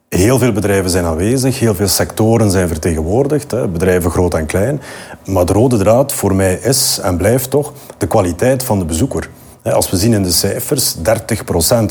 heel 0.09 0.39
veel 0.39 0.51
bedrijven 0.51 0.89
zijn 0.89 1.05
aanwezig, 1.05 1.59
heel 1.59 1.75
veel 1.75 1.87
sectoren 1.87 2.51
zijn 2.51 2.67
vertegenwoordigd, 2.67 3.51
hè, 3.51 3.67
bedrijven 3.67 4.11
groot 4.11 4.33
en 4.33 4.45
klein. 4.45 4.81
Maar 5.25 5.45
de 5.45 5.53
rode 5.53 5.77
draad 5.77 6.13
voor 6.13 6.35
mij 6.35 6.53
is 6.53 6.99
en 7.03 7.17
blijft 7.17 7.49
toch 7.49 7.73
de 7.97 8.07
kwaliteit 8.07 8.63
van 8.63 8.79
de 8.79 8.85
bezoeker. 8.85 9.29
Als 9.72 9.89
we 9.89 9.98
zien 9.98 10.13
in 10.13 10.24
de 10.24 10.32
cijfers, 10.32 10.96
30%, 10.96 11.00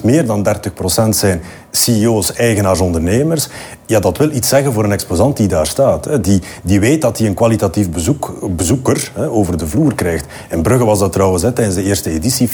meer 0.05 0.27
dan 0.27 0.47
30% 0.47 1.09
zijn 1.09 1.43
CEO's, 1.71 2.33
eigenaars, 2.33 2.81
ondernemers. 2.81 3.49
Ja, 3.87 4.01
dat 4.01 4.19
wil 4.19 4.31
iets 4.31 4.49
zeggen 4.49 4.73
voor 4.73 4.85
een 4.85 4.93
exposant 4.93 5.37
die 5.37 5.49
daar 5.49 5.67
staat. 5.67 6.25
Die, 6.25 6.43
die 6.63 6.81
weet 6.81 7.03
dat 7.03 7.19
hij 7.19 7.27
een 7.27 7.35
kwalitatief 7.35 7.91
bezoek, 7.91 8.57
bezoeker 8.57 9.13
over 9.31 9.59
de 9.59 9.67
vloer 9.67 9.95
krijgt. 9.95 10.27
In 10.51 10.63
Brugge 10.63 10.85
was 10.85 10.99
dat 10.99 11.13
trouwens 11.13 11.43
tijdens 11.43 11.75
de 11.75 11.83
eerste 11.83 12.11
editie 12.11 12.51
40%. 12.51 12.53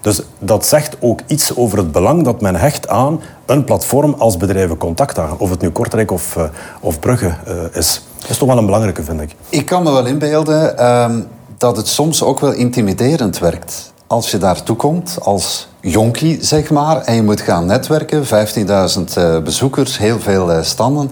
Dus 0.00 0.22
dat 0.38 0.66
zegt 0.66 0.96
ook 1.00 1.20
iets 1.26 1.56
over 1.56 1.78
het 1.78 1.92
belang 1.92 2.24
dat 2.24 2.40
men 2.40 2.56
hecht 2.56 2.88
aan 2.88 3.20
een 3.46 3.64
platform 3.64 4.14
als 4.18 4.36
bedrijven 4.36 4.76
contact 4.76 5.18
aan. 5.18 5.38
Of 5.38 5.50
het 5.50 5.60
nu 5.60 5.70
Kortrijk 5.70 6.10
of, 6.10 6.36
eh, 6.36 6.42
of 6.80 7.00
Brugge 7.00 7.34
uh, 7.48 7.54
is. 7.72 8.02
Dat 8.20 8.30
is 8.30 8.38
toch 8.38 8.48
wel 8.48 8.58
een 8.58 8.64
belangrijke, 8.66 9.02
vind 9.02 9.20
ik. 9.20 9.34
Ik 9.48 9.66
kan 9.66 9.82
me 9.82 9.92
wel 9.92 10.06
inbeelden... 10.06 10.78
Ehm, 10.78 11.20
dat 11.58 11.76
het 11.76 11.88
soms 11.88 12.22
ook 12.22 12.40
wel 12.40 12.52
intimiderend 12.52 13.38
werkt. 13.38 13.92
Als 14.06 14.30
je 14.30 14.38
daartoe 14.38 14.76
komt 14.76 15.18
als 15.22 15.68
jonkie, 15.80 16.44
zeg 16.44 16.70
maar, 16.70 17.02
en 17.02 17.14
je 17.14 17.22
moet 17.22 17.40
gaan 17.40 17.66
netwerken, 17.66 18.24
15.000 18.24 18.30
uh, 19.18 19.38
bezoekers, 19.38 19.98
heel 19.98 20.20
veel 20.20 20.50
uh, 20.50 20.62
standen. 20.62 21.10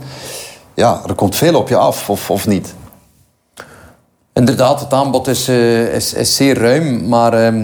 Ja, 0.75 1.01
er 1.07 1.15
komt 1.15 1.37
veel 1.37 1.55
op 1.55 1.69
je 1.69 1.77
af, 1.77 2.11
of, 2.11 2.31
of 2.31 2.47
niet? 2.47 2.75
Inderdaad, 4.33 4.81
het 4.81 4.93
aanbod 4.93 5.27
is, 5.27 5.49
uh, 5.49 5.95
is, 5.95 6.13
is, 6.13 6.37
zeer 6.37 6.59
ruim, 6.59 7.09
maar 7.09 7.53
uh, 7.53 7.63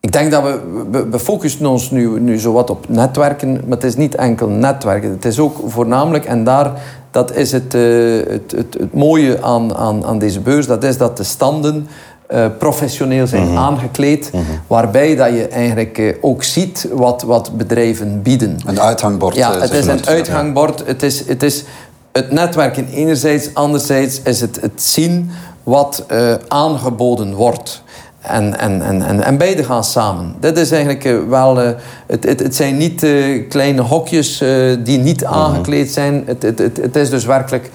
ik 0.00 0.12
denk 0.12 0.30
dat 0.30 0.42
we, 0.42 0.60
we, 0.90 1.08
we, 1.08 1.18
focussen 1.18 1.66
ons 1.66 1.90
nu, 1.90 2.20
nu 2.20 2.38
zowat 2.38 2.70
op 2.70 2.88
netwerken, 2.88 3.52
maar 3.52 3.76
het 3.76 3.84
is 3.84 3.96
niet 3.96 4.14
enkel 4.14 4.48
netwerken. 4.48 5.10
Het 5.10 5.24
is 5.24 5.38
ook 5.38 5.60
voornamelijk, 5.66 6.24
en 6.24 6.44
daar 6.44 6.72
dat 7.10 7.36
is 7.36 7.52
het, 7.52 7.74
uh, 7.74 8.16
het, 8.28 8.52
het, 8.56 8.76
het, 8.78 8.94
mooie 8.94 9.42
aan, 9.42 9.76
aan, 9.76 10.04
aan 10.04 10.18
deze 10.18 10.40
beurs. 10.40 10.66
Dat 10.66 10.84
is 10.84 10.96
dat 10.96 11.16
de 11.16 11.24
standen 11.24 11.88
uh, 12.30 12.46
professioneel 12.58 13.26
zijn 13.26 13.42
mm 13.42 13.48
-hmm. 13.48 13.58
aangekleed. 13.58 14.30
Mm 14.32 14.40
-hmm. 14.40 14.60
Waarbij 14.66 15.16
dat 15.16 15.28
je 15.28 15.48
eigenlijk 15.48 15.98
uh, 15.98 16.14
ook 16.20 16.42
ziet 16.42 16.88
wat, 16.92 17.22
wat 17.22 17.56
bedrijven 17.56 18.22
bieden. 18.22 18.58
Een 18.66 18.80
uithangbord. 18.80 19.36
Ja, 19.36 19.58
het 19.58 19.72
is 19.72 19.86
een 19.86 20.06
uithangbord. 20.06 20.82
Het, 20.86 21.02
is, 21.02 21.26
het 21.26 21.42
is 21.42 21.64
het 22.12 22.30
netwerken 22.30 22.88
enerzijds. 22.88 23.54
Anderzijds 23.54 24.20
is 24.22 24.40
het 24.40 24.60
het 24.60 24.82
zien 24.82 25.30
wat 25.62 26.04
aangeboden 26.48 27.34
wordt. 27.34 27.82
En, 28.20 28.58
en, 28.58 28.82
en, 28.82 29.22
en, 29.22 29.38
beide 29.38 29.64
gaan 29.64 29.84
samen. 29.84 30.34
Dit 30.40 30.58
is 30.58 30.70
eigenlijk 30.70 31.04
eh, 31.04 31.18
wel. 31.28 31.62
Uh, 31.62 31.70
het, 32.06 32.24
het, 32.24 32.40
het, 32.40 32.54
zijn 32.54 32.76
niet 32.76 33.02
uh, 33.02 33.48
kleine 33.48 33.80
hokjes 33.80 34.42
uh, 34.42 34.76
die 34.84 34.98
niet 34.98 35.22
mhm. 35.22 35.32
aangekleed 35.32 35.92
zijn. 35.92 36.22
Het, 36.26 36.42
het, 36.42 36.58
het, 36.58 36.76
het, 36.76 36.96
is 36.96 37.10
dus 37.10 37.24
werkelijk 37.24 37.70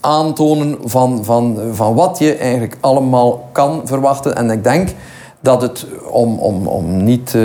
aantonen 0.00 0.78
van, 0.84 1.24
van, 1.24 1.58
van 1.72 1.94
wat 1.94 2.18
je 2.18 2.34
eigenlijk 2.34 2.76
allemaal 2.80 3.48
kan 3.52 3.80
verwachten. 3.84 4.36
En 4.36 4.50
ik 4.50 4.64
denk 4.64 4.88
dat 5.40 5.62
het, 5.62 5.86
om, 6.10 6.38
om, 6.38 6.66
om 6.66 7.04
niet. 7.04 7.36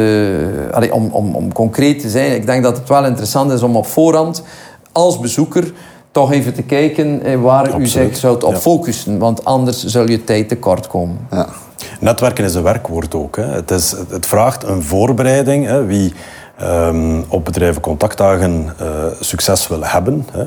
Allez, 0.72 0.92
om, 0.92 1.10
om, 1.12 1.36
om 1.36 1.54
concreet 1.54 2.00
te 2.00 2.10
zijn, 2.10 2.36
ik 2.36 2.46
denk 2.46 2.64
dat 2.64 2.78
het 2.78 2.90
wel 2.90 3.06
interessant 3.06 3.52
is 3.52 3.62
om 3.62 3.76
op 3.76 3.86
voorhand 3.86 4.44
als 4.92 5.20
bezoeker 5.20 5.74
toch 6.14 6.32
even 6.32 6.54
te 6.54 6.62
kijken 6.62 7.42
waar 7.42 7.64
Absoluut. 7.64 7.88
u 7.88 7.90
zich 7.90 8.18
zult 8.18 8.44
op 8.44 8.56
focussen. 8.56 9.18
Want 9.18 9.46
anders 9.46 9.86
zul 9.86 10.10
je 10.10 10.24
tijd 10.24 10.48
tekort 10.48 10.88
komen. 10.88 11.18
Ja. 11.32 11.48
Netwerken 12.00 12.44
is 12.44 12.54
een 12.54 12.64
werkwoord 12.64 13.16
ook. 13.16 13.36
Hè. 13.36 13.44
Het, 13.44 13.72
is, 13.72 13.96
het 14.10 14.26
vraagt 14.26 14.64
een 14.64 14.84
voorbereiding. 14.84 15.66
Hè. 15.66 15.86
Wie 15.86 16.14
um, 16.62 17.26
op 17.28 17.46
bedrijven 17.46 17.82
contactdagen 17.82 18.74
uh, 18.82 18.88
succes 19.20 19.68
wil 19.68 19.84
hebben, 19.84 20.28
hè, 20.32 20.46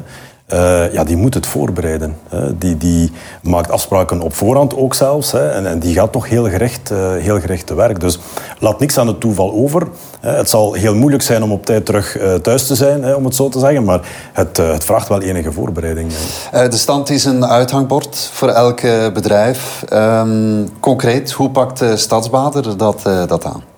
uh, 0.52 0.92
ja, 0.92 1.04
die 1.04 1.16
moet 1.16 1.34
het 1.34 1.46
voorbereiden. 1.46 2.16
Hè. 2.28 2.58
Die, 2.58 2.76
die 2.76 3.12
maakt 3.42 3.70
afspraken 3.70 4.20
op 4.20 4.34
voorhand 4.34 4.76
ook 4.76 4.94
zelfs. 4.94 5.32
Hè. 5.32 5.48
En, 5.48 5.66
en 5.66 5.78
die 5.78 5.94
gaat 5.94 6.12
toch 6.12 6.28
heel 6.28 6.48
gericht, 6.48 6.90
uh, 6.90 6.98
heel 7.14 7.40
gericht 7.40 7.66
te 7.66 7.74
werk. 7.74 8.00
Dus 8.00 8.18
laat 8.58 8.80
niks 8.80 8.98
aan 8.98 9.06
het 9.06 9.20
toeval 9.20 9.52
over. 9.52 9.88
Hè. 10.20 10.30
Het 10.30 10.50
zal 10.50 10.72
heel 10.72 10.94
moeilijk 10.94 11.22
zijn 11.22 11.42
om 11.42 11.52
op 11.52 11.66
tijd 11.66 11.86
terug 11.86 12.18
uh, 12.18 12.34
thuis 12.34 12.66
te 12.66 12.74
zijn, 12.74 13.02
hè, 13.02 13.14
om 13.14 13.24
het 13.24 13.34
zo 13.34 13.48
te 13.48 13.58
zeggen. 13.58 13.84
Maar 13.84 14.00
het, 14.32 14.56
het 14.56 14.84
vraagt 14.84 15.08
wel 15.08 15.20
enige 15.20 15.52
voorbereiding. 15.52 16.12
de 16.50 16.76
stand 16.76 17.10
is 17.10 17.24
een 17.24 17.46
uithangbord 17.46 18.30
voor 18.32 18.48
elk 18.48 18.80
bedrijf. 19.12 19.84
Um, 19.92 20.68
concreet, 20.80 21.32
hoe 21.32 21.50
pakt 21.50 21.84
Stadsbader 21.94 22.76
dat, 22.76 23.02
dat 23.26 23.44
aan? 23.44 23.75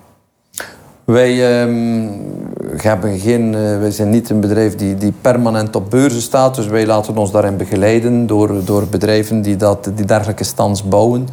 Wij 1.09 1.33
hebben 2.77 3.19
geen, 3.19 3.53
uh, 3.53 3.79
wij 3.79 3.91
zijn 3.91 4.09
niet 4.09 4.29
een 4.29 4.39
bedrijf 4.39 4.75
die, 4.75 4.95
die 4.95 5.13
permanent 5.21 5.75
op 5.75 5.89
beurzen 5.89 6.21
staat. 6.21 6.55
Dus 6.55 6.67
wij 6.67 6.85
laten 6.85 7.17
ons 7.17 7.31
daarin 7.31 7.57
begeleiden 7.57 8.27
door, 8.27 8.65
door 8.65 8.87
bedrijven 8.87 9.41
die, 9.41 9.55
dat, 9.55 9.91
die 9.95 10.05
dergelijke 10.05 10.43
stands 10.43 10.83
bouwen. 10.83 11.27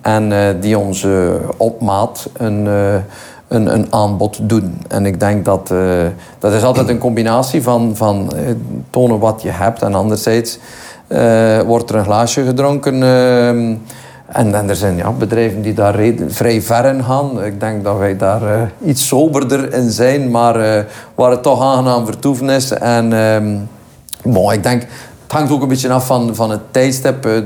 En 0.00 0.30
uh, 0.30 0.48
die 0.60 0.78
ons 0.78 1.02
uh, 1.02 1.30
op 1.56 1.80
maat 1.80 2.28
een, 2.32 2.66
een, 3.48 3.74
een, 3.74 3.92
aanbod 3.92 4.38
doen. 4.42 4.80
En 4.88 5.06
ik 5.06 5.20
denk 5.20 5.44
dat 5.44 5.72
dat 6.38 6.52
is 6.52 6.62
altijd 6.62 6.88
een 6.88 6.98
combinatie 6.98 7.62
van, 7.62 7.96
van 7.96 8.32
tonen 8.90 9.18
wat 9.18 9.42
je 9.42 9.50
hebt. 9.50 9.82
En 9.82 9.94
anderzijds 9.94 10.58
wordt 11.66 11.90
er 11.90 11.96
een 11.96 12.04
glaasje 12.04 12.44
gedronken 12.44 13.02
ehm, 13.02 13.74
en, 14.32 14.54
en 14.54 14.68
er 14.68 14.76
zijn 14.76 14.96
ja, 14.96 15.10
bedrijven 15.10 15.62
die 15.62 15.74
daar 15.74 15.94
vrij 16.28 16.62
ver 16.62 16.84
in 16.84 17.04
gaan. 17.04 17.44
Ik 17.44 17.60
denk 17.60 17.84
dat 17.84 17.98
wij 17.98 18.16
daar 18.16 18.42
uh, 18.42 18.62
iets 18.84 19.06
soberder 19.06 19.74
in 19.74 19.90
zijn, 19.90 20.30
maar 20.30 20.56
uh, 20.56 20.84
waar 21.14 21.30
het 21.30 21.42
toch 21.42 21.62
aangenaam 21.62 22.06
vertoeven 22.06 22.50
is. 22.50 22.70
En 22.70 23.12
um, 23.12 23.68
ik 24.52 24.62
denk, 24.62 24.82
het 25.22 25.32
hangt 25.32 25.52
ook 25.52 25.62
een 25.62 25.68
beetje 25.68 25.90
af 25.90 26.06
van, 26.06 26.34
van 26.34 26.50
het 26.50 26.60
tijdstip. 26.70 27.22
De, 27.22 27.44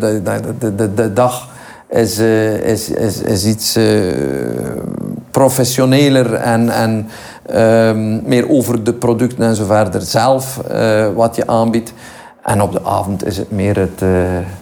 de, 0.58 0.74
de, 0.74 0.94
de 0.94 1.12
dag 1.12 1.48
is, 1.88 2.18
is, 2.18 2.90
is, 2.90 3.20
is 3.20 3.44
iets 3.44 3.78
professioneler 5.30 6.34
en, 6.34 6.70
en 6.70 7.08
um, 7.56 8.22
meer 8.24 8.50
over 8.50 8.84
de 8.84 8.92
producten 8.92 9.44
en 9.44 9.54
zo 9.54 9.64
verder 9.64 10.00
zelf, 10.00 10.60
wat 11.14 11.36
je 11.36 11.46
aanbiedt. 11.46 11.92
En 12.46 12.62
op 12.62 12.72
de 12.72 12.84
avond 12.84 13.26
is 13.26 13.36
het 13.36 13.50
meer 13.50 13.78
het, 13.78 14.02
uh, 14.02 14.10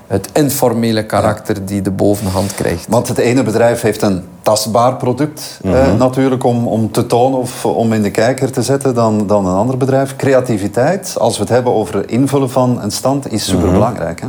het 0.07 0.29
informele 0.33 1.07
karakter 1.07 1.67
die 1.67 1.83
de 1.83 1.91
bovenhand 1.91 2.55
krijgt. 2.55 2.87
Want 2.89 3.09
het 3.09 3.19
ene 3.19 3.43
bedrijf 3.43 3.81
heeft 3.81 4.03
een 4.03 4.23
tastbaar 4.43 4.97
product 4.97 5.59
mm 5.63 5.73
-hmm. 5.73 5.93
uh, 5.93 5.95
natuurlijk 5.95 6.45
om, 6.45 6.67
om 6.67 6.91
te 6.91 7.07
tonen 7.07 7.39
of 7.39 7.67
om 7.67 7.93
in 7.93 8.03
de 8.03 8.11
kijker 8.11 8.53
te 8.53 8.63
zetten 8.63 8.95
dan, 8.95 9.27
dan 9.27 9.47
een 9.47 9.57
ander 9.57 9.77
bedrijf. 9.77 10.17
Creativiteit, 10.17 11.15
als 11.19 11.37
we 11.37 11.43
het 11.43 11.53
hebben 11.53 11.73
over 11.73 12.11
invullen 12.11 12.51
van 12.51 12.83
een 12.83 12.91
stand, 12.91 13.33
is 13.33 13.45
superbelangrijk. 13.45 14.21
Hè? 14.21 14.27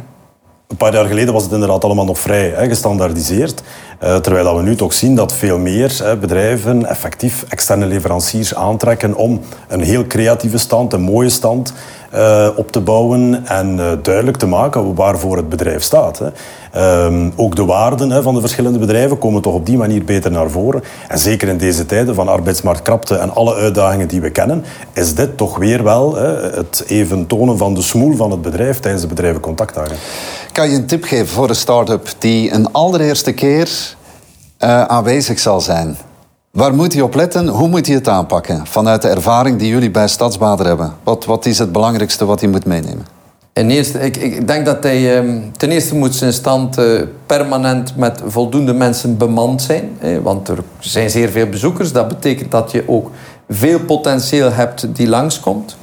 Een 0.67 0.77
paar 0.77 0.93
jaar 0.93 1.05
geleden 1.05 1.33
was 1.33 1.43
het 1.43 1.51
inderdaad 1.51 1.83
allemaal 1.83 2.05
nog 2.05 2.19
vrij 2.19 2.53
hè, 2.55 2.67
gestandaardiseerd. 2.67 3.61
Uh, 4.03 4.15
terwijl 4.15 4.55
we 4.55 4.61
nu 4.61 4.75
toch 4.75 4.93
zien 4.93 5.15
dat 5.15 5.33
veel 5.33 5.57
meer 5.57 5.99
hè, 6.03 6.17
bedrijven 6.17 6.85
effectief 6.85 7.45
externe 7.49 7.85
leveranciers 7.85 8.55
aantrekken 8.55 9.15
om 9.15 9.41
een 9.67 9.81
heel 9.81 10.07
creatieve 10.07 10.57
stand, 10.57 10.93
een 10.93 11.01
mooie 11.01 11.29
stand 11.29 11.73
uh, 12.15 12.47
op 12.55 12.71
te 12.71 12.81
bouwen 12.81 13.45
en 13.45 13.77
uh, 13.77 13.91
duidelijk 14.01 14.37
te 14.37 14.47
maken 14.47 14.95
waarvoor 14.95 15.37
het 15.37 15.49
bedrijf 15.49 15.83
staat. 15.83 16.19
Hè. 16.19 16.29
Um, 17.05 17.33
ook 17.35 17.55
de 17.55 17.65
waarden 17.65 18.23
van 18.23 18.33
de 18.33 18.39
verschillende 18.39 18.79
bedrijven 18.79 19.17
komen 19.17 19.41
toch 19.41 19.53
op 19.53 19.65
die 19.65 19.77
manier 19.77 20.03
beter 20.03 20.31
naar 20.31 20.49
voren. 20.49 20.83
En 21.07 21.19
zeker 21.19 21.47
in 21.47 21.57
deze 21.57 21.85
tijden 21.85 22.15
van 22.15 22.27
arbeidsmarktkrapte 22.27 23.15
en 23.15 23.35
alle 23.35 23.55
uitdagingen 23.55 24.07
die 24.07 24.21
we 24.21 24.29
kennen, 24.29 24.63
is 24.93 25.15
dit 25.15 25.37
toch 25.37 25.57
weer 25.57 25.83
wel 25.83 26.15
het 26.15 26.83
even 26.87 27.27
tonen 27.27 27.57
van 27.57 27.73
de 27.73 27.81
smoel 27.81 28.15
van 28.15 28.31
het 28.31 28.41
bedrijf 28.41 28.79
tijdens 28.79 29.03
de 29.03 29.09
bedrijvencontactdagen. 29.09 29.95
Kan 30.51 30.69
je 30.69 30.75
een 30.75 30.85
tip 30.85 31.03
geven 31.03 31.27
voor 31.27 31.49
een 31.49 31.55
start-up 31.55 32.07
die 32.17 32.51
een 32.51 32.71
allereerste 32.71 33.33
keer 33.33 33.95
uh, 34.59 34.83
aanwezig 34.83 35.39
zal 35.39 35.61
zijn? 35.61 35.97
Waar 36.55 36.75
moet 36.75 36.93
hij 36.93 37.01
op 37.01 37.15
letten? 37.15 37.47
Hoe 37.47 37.67
moet 37.67 37.85
hij 37.85 37.95
het 37.95 38.07
aanpakken? 38.07 38.67
Vanuit 38.67 39.01
de 39.01 39.07
ervaring 39.07 39.59
die 39.59 39.67
jullie 39.67 39.91
bij 39.91 40.07
Stadsbader 40.07 40.65
hebben. 40.65 40.93
Wat, 41.03 41.25
wat 41.25 41.45
is 41.45 41.59
het 41.59 41.71
belangrijkste 41.71 42.25
wat 42.25 42.39
hij 42.39 42.49
moet 42.49 42.65
meenemen? 42.65 43.05
En 43.53 43.69
eerst, 43.69 43.95
ik, 43.95 44.17
ik 44.17 44.47
denk 44.47 44.65
dat 44.65 44.83
hij 44.83 45.17
ehm, 45.17 45.39
ten 45.57 45.71
eerste 45.71 45.95
moet 45.95 46.15
zijn 46.15 46.33
stand 46.33 46.79
uh, 46.79 47.01
permanent 47.25 47.95
met 47.95 48.21
voldoende 48.25 48.73
mensen 48.73 49.17
bemand 49.17 49.61
zijn. 49.61 49.89
Eh, 49.99 50.17
want 50.17 50.47
er 50.47 50.57
zijn 50.79 51.09
zeer 51.09 51.29
veel 51.29 51.47
bezoekers. 51.47 51.91
Dat 51.91 52.07
betekent 52.07 52.51
dat 52.51 52.71
je 52.71 52.83
ook 52.87 53.11
veel 53.49 53.79
potentieel 53.79 54.51
hebt 54.51 54.95
die 54.95 55.07
langskomt. 55.07 55.77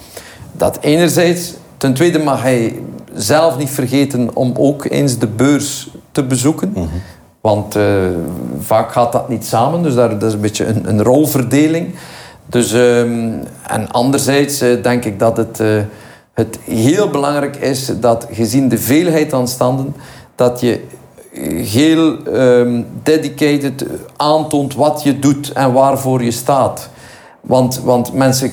Dat 0.53 0.79
enerzijds. 0.81 1.55
Ten 1.77 1.95
tweede 1.95 2.19
mag 2.19 2.43
hij 2.43 2.81
zelf 3.15 3.59
niet 3.59 3.71
vergeten 3.71 4.31
om 4.35 4.53
ook 4.57 4.85
eens 4.85 5.19
de 5.19 5.27
beurs 5.29 5.91
te 6.13 6.25
bezoeken. 6.25 6.71
Mhm. 6.75 6.87
Want 7.43 7.77
uh, 7.77 7.85
vaak 8.61 8.93
gaat 8.93 9.13
dat 9.13 9.29
niet 9.29 9.47
samen. 9.47 9.83
Dus 9.83 9.95
daar, 9.95 10.19
dat 10.19 10.23
is 10.29 10.35
een 10.35 10.41
beetje 10.41 10.65
een, 10.65 10.89
een 10.89 11.03
rolverdeling. 11.03 11.95
Dus, 12.47 12.73
um, 12.73 13.43
en 13.67 13.91
anderzijds 13.91 14.63
uh, 14.63 14.83
denk 14.83 15.05
ik 15.05 15.19
dat 15.19 15.37
het, 15.37 15.61
uh, 15.61 15.81
het 16.33 16.59
heel 16.65 17.09
belangrijk 17.09 17.57
is 17.57 17.93
dat 18.01 18.27
gezien 18.31 18.69
de 18.69 18.79
veelheid 18.79 19.33
aan 19.33 19.49
standen, 19.49 19.95
dat 20.35 20.61
je 20.61 20.85
heel 21.65 22.17
um, 22.27 22.87
dedicated 23.03 23.87
aantoont 24.17 24.75
wat 24.75 25.03
je 25.03 25.19
doet 25.19 25.53
en 25.53 25.73
waarvoor 25.73 26.23
je 26.23 26.31
staat. 26.31 26.89
Want, 27.41 27.81
want 27.85 28.13
mensen 28.13 28.53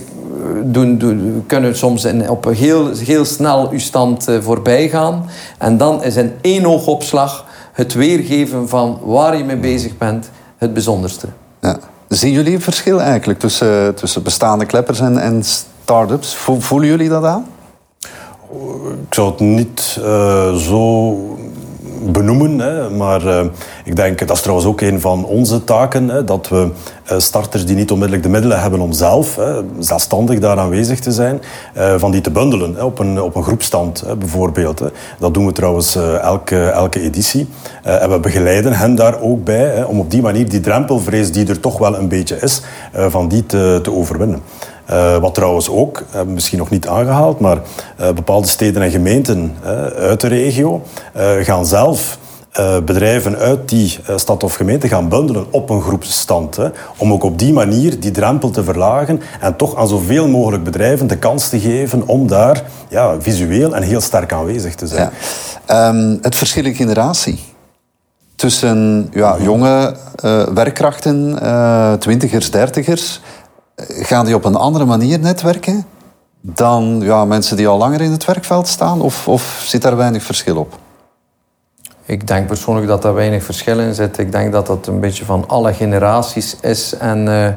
doen, 0.63 0.97
doen, 0.97 1.43
kunnen 1.47 1.77
soms 1.77 2.05
in, 2.05 2.29
op 2.29 2.45
heel, 2.45 2.89
heel 2.95 3.25
snel 3.25 3.69
uw 3.69 3.79
stand 3.79 4.27
voorbij 4.39 4.89
gaan. 4.89 5.25
En 5.57 5.77
dan 5.77 6.03
is 6.03 6.15
een 6.15 6.33
één 6.41 6.65
oogopslag 6.65 7.47
het 7.79 7.93
weergeven 7.93 8.69
van 8.69 8.99
waar 9.03 9.37
je 9.37 9.43
mee 9.43 9.57
bezig 9.57 9.97
bent 9.97 10.29
het 10.57 10.73
bijzonderste. 10.73 11.27
Ja. 11.61 11.79
Zien 12.07 12.31
jullie 12.31 12.53
een 12.53 12.61
verschil 12.61 13.01
eigenlijk 13.01 13.39
tussen, 13.39 13.95
tussen 13.95 14.23
bestaande 14.23 14.65
kleppers 14.65 14.99
en, 14.99 15.17
en 15.17 15.43
start-ups? 15.43 16.35
Voelen 16.35 16.87
jullie 16.87 17.09
dat 17.09 17.23
aan? 17.23 17.45
Ik 19.07 19.13
zou 19.13 19.31
het 19.31 19.39
niet 19.39 19.97
uh, 19.99 20.55
zo 20.55 21.15
benoemen. 22.01 22.59
Hè. 22.59 22.89
Maar 22.89 23.25
uh, 23.25 23.41
ik 23.83 23.95
denk, 23.95 24.27
dat 24.27 24.35
is 24.35 24.41
trouwens 24.41 24.67
ook 24.67 24.81
een 24.81 25.01
van 25.01 25.25
onze 25.25 25.63
taken, 25.63 26.09
hè, 26.09 26.23
dat 26.23 26.47
we 26.49 26.69
uh, 27.11 27.19
starters 27.19 27.65
die 27.65 27.75
niet 27.75 27.91
onmiddellijk 27.91 28.25
de 28.25 28.31
middelen 28.31 28.61
hebben 28.61 28.79
om 28.79 28.91
zelf 28.91 29.35
hè, 29.35 29.61
zelfstandig 29.79 30.39
daar 30.39 30.57
aanwezig 30.57 30.99
te 30.99 31.11
zijn, 31.11 31.41
uh, 31.77 31.93
van 31.97 32.11
die 32.11 32.21
te 32.21 32.31
bundelen 32.31 32.83
op, 32.83 32.99
een, 32.99 33.21
op 33.21 33.35
een 33.35 33.43
groepstand 33.43 34.03
bijvoorbeeld. 34.19 34.83
Dat 35.19 35.33
doen 35.33 35.45
we 35.45 35.51
trouwens 35.51 35.95
elke, 36.21 36.65
elke 36.65 37.01
editie. 37.01 37.47
en 37.83 38.09
we 38.09 38.19
begeleiden 38.19 38.73
hen 38.73 38.95
daar 38.95 39.21
ook 39.21 39.43
bij, 39.43 39.83
om 39.83 39.99
op 39.99 40.11
die 40.11 40.21
manier 40.21 40.49
die 40.49 40.59
drempelvrees 40.59 41.31
die 41.31 41.47
er 41.47 41.59
toch 41.59 41.77
wel 41.77 41.97
een 41.97 42.07
beetje 42.07 42.37
is, 42.39 42.61
van 42.93 43.27
die 43.27 43.45
te 43.45 43.91
overwinnen. 43.91 44.41
Uh, 44.91 45.17
wat 45.17 45.33
trouwens 45.33 45.69
ook, 45.69 46.03
uh, 46.15 46.21
misschien 46.21 46.57
nog 46.57 46.69
niet 46.69 46.87
aangehaald, 46.87 47.39
maar 47.39 47.57
uh, 47.57 48.11
bepaalde 48.11 48.47
steden 48.47 48.81
en 48.81 48.91
gemeenten 48.91 49.55
uit 49.97 50.21
de 50.21 50.27
regio 50.27 50.81
gaan 51.39 51.65
zelf 51.65 52.17
bedrijven 52.85 53.37
uit 53.37 53.69
die 53.69 53.99
stad 54.15 54.43
of 54.43 54.55
gemeente 54.55 54.87
gaan 54.87 55.09
bundelen 55.09 55.45
op 55.51 55.69
een 55.69 55.81
groepsstand. 55.81 56.55
Hè, 56.55 56.67
om 56.97 57.13
ook 57.13 57.23
op 57.23 57.39
die 57.39 57.53
manier 57.53 57.99
die 57.99 58.11
drempel 58.11 58.49
te 58.49 58.63
verlagen 58.63 59.21
en 59.39 59.55
toch 59.55 59.75
aan 59.75 59.87
zoveel 59.87 60.27
mogelijk 60.27 60.63
bedrijven 60.63 61.07
de 61.07 61.17
kans 61.17 61.49
te 61.49 61.59
geven 61.59 62.07
om 62.07 62.27
daar 62.27 62.63
ja, 62.89 63.21
visueel 63.21 63.75
en 63.75 63.83
heel 63.83 64.01
sterk 64.01 64.33
aanwezig 64.33 64.75
te 64.75 64.87
zijn. 64.87 65.09
Ja. 65.67 65.87
Um, 65.87 66.19
het 66.21 66.35
verschil 66.35 66.65
in 66.65 66.75
generatie 66.75 67.39
tussen 68.35 69.07
ja, 69.11 69.37
jonge 69.39 69.95
werkkrachten, 70.53 71.39
twintigers, 71.99 72.51
dertigers 72.51 73.21
gaan 73.87 74.25
die 74.25 74.35
op 74.35 74.45
een 74.45 74.55
andere 74.55 74.85
manier 74.85 75.19
netwerken 75.19 75.85
dan 76.41 76.99
ja, 77.01 77.25
mensen 77.25 77.57
die 77.57 77.67
al 77.67 77.77
langer 77.77 78.01
in 78.01 78.11
het 78.11 78.25
werkveld 78.25 78.67
staan? 78.67 79.01
Of, 79.01 79.27
of 79.27 79.63
zit 79.65 79.81
daar 79.81 79.97
weinig 79.97 80.23
verschil 80.23 80.57
op? 80.57 80.77
Ik 82.05 82.27
denk 82.27 82.47
persoonlijk 82.47 82.87
dat 82.87 83.01
daar 83.01 83.13
weinig 83.13 83.43
verschil 83.43 83.79
in 83.79 83.93
zit. 83.93 84.17
Ik 84.17 84.31
denk 84.31 84.51
dat 84.51 84.67
dat 84.67 84.87
een 84.87 84.99
beetje 84.99 85.25
van 85.25 85.43
alle 85.47 85.73
generaties 85.73 86.55
is 86.61 86.97
en 86.97 87.27
uh, 87.27 87.47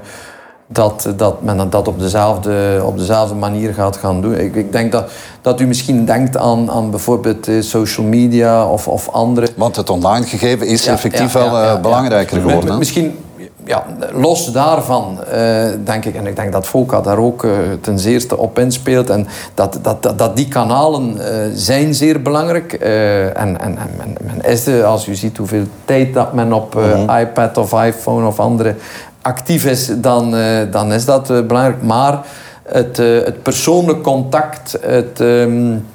dat, 0.66 1.08
dat 1.16 1.42
men 1.42 1.70
dat 1.70 1.88
op 1.88 1.98
dezelfde, 1.98 2.82
op 2.84 2.98
dezelfde 2.98 3.34
manier 3.34 3.74
gaat 3.74 3.96
gaan 3.96 4.20
doen. 4.20 4.34
Ik, 4.34 4.54
ik 4.54 4.72
denk 4.72 4.92
dat, 4.92 5.10
dat 5.40 5.60
u 5.60 5.66
misschien 5.66 6.04
denkt 6.04 6.36
aan, 6.36 6.70
aan 6.70 6.90
bijvoorbeeld 6.90 7.48
eh, 7.48 7.60
social 7.60 8.06
media 8.06 8.66
of, 8.66 8.88
of 8.88 9.08
andere. 9.08 9.48
Want 9.56 9.76
het 9.76 9.90
online 9.90 10.26
gegeven 10.26 10.66
is 10.66 10.86
effectief 10.86 11.32
ja, 11.32 11.38
wel 11.50 11.62
uh, 11.62 11.80
belangrijker 11.80 12.40
geworden. 12.40 12.78
Misschien 12.78 13.18
ja, 13.64 13.84
los 14.12 14.52
daarvan 14.52 15.18
uh, 15.32 15.64
denk 15.84 16.04
ik, 16.04 16.14
en 16.14 16.26
ik 16.26 16.36
denk 16.36 16.52
dat 16.52 16.66
FOCA 16.66 17.00
daar 17.00 17.18
ook 17.18 17.42
uh, 17.42 17.52
ten 17.80 17.98
zeerste 17.98 18.38
op 18.38 18.58
inspeelt, 18.58 19.10
en 19.10 19.26
dat, 19.54 19.78
dat, 19.82 20.02
dat, 20.02 20.18
dat 20.18 20.36
die 20.36 20.48
kanalen 20.48 21.16
uh, 21.16 21.24
zijn 21.54 21.94
zeer 21.94 22.22
belangrijk. 22.22 22.72
en 22.72 23.34
en, 23.34 23.60
en 23.60 23.78
men, 23.96 24.16
men 24.20 24.50
is 24.50 24.82
als 24.82 25.06
u 25.06 25.14
ziet 25.14 25.36
hoeveel 25.36 25.64
tijd 25.84 26.14
dat 26.14 26.32
men 26.32 26.52
op 26.52 26.74
-hmm. 26.74 27.16
iPad 27.16 27.58
of 27.58 27.84
iPhone 27.84 28.26
of 28.26 28.40
andere 28.40 28.74
actief 29.22 29.64
is, 29.64 29.90
dan, 29.96 30.34
dan 30.70 30.92
is 30.92 31.04
dat 31.04 31.46
belangrijk. 31.46 31.82
Maar 31.82 32.20
het, 32.62 32.96
het 32.96 33.42
persoonlijk 33.42 34.02
contact, 34.02 34.78
het, 34.80 35.20
um, 35.20 35.86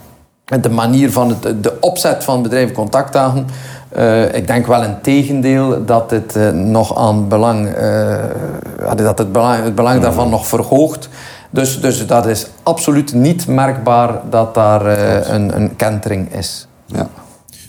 de 0.45 0.69
manier 0.69 1.11
van 1.11 1.29
het, 1.29 1.63
de 1.63 1.73
opzet 1.79 2.23
van 2.23 2.41
bedrijven 2.41 2.75
contact 2.75 3.15
aan 3.15 3.47
uh, 3.95 4.33
ik 4.33 4.47
denk 4.47 4.67
wel 4.67 4.83
een 4.83 5.01
tegendeel 5.01 5.85
dat 5.85 6.11
het 6.11 6.35
uh, 6.35 6.49
nog 6.49 6.97
aan 6.97 7.27
belang, 7.27 7.77
uh, 7.77 8.23
dat 8.95 9.17
het 9.17 9.31
belang, 9.31 9.63
het 9.63 9.75
belang 9.75 10.01
daarvan 10.01 10.29
nog 10.29 10.47
verhoogt. 10.47 11.09
Dus, 11.49 11.81
dus 11.81 12.07
dat 12.07 12.25
is 12.25 12.47
absoluut 12.63 13.13
niet 13.13 13.47
merkbaar 13.47 14.19
dat 14.29 14.53
daar 14.53 14.85
een, 15.29 15.55
een 15.55 15.75
kentering 15.75 16.33
is. 16.33 16.67
Ja. 16.85 17.07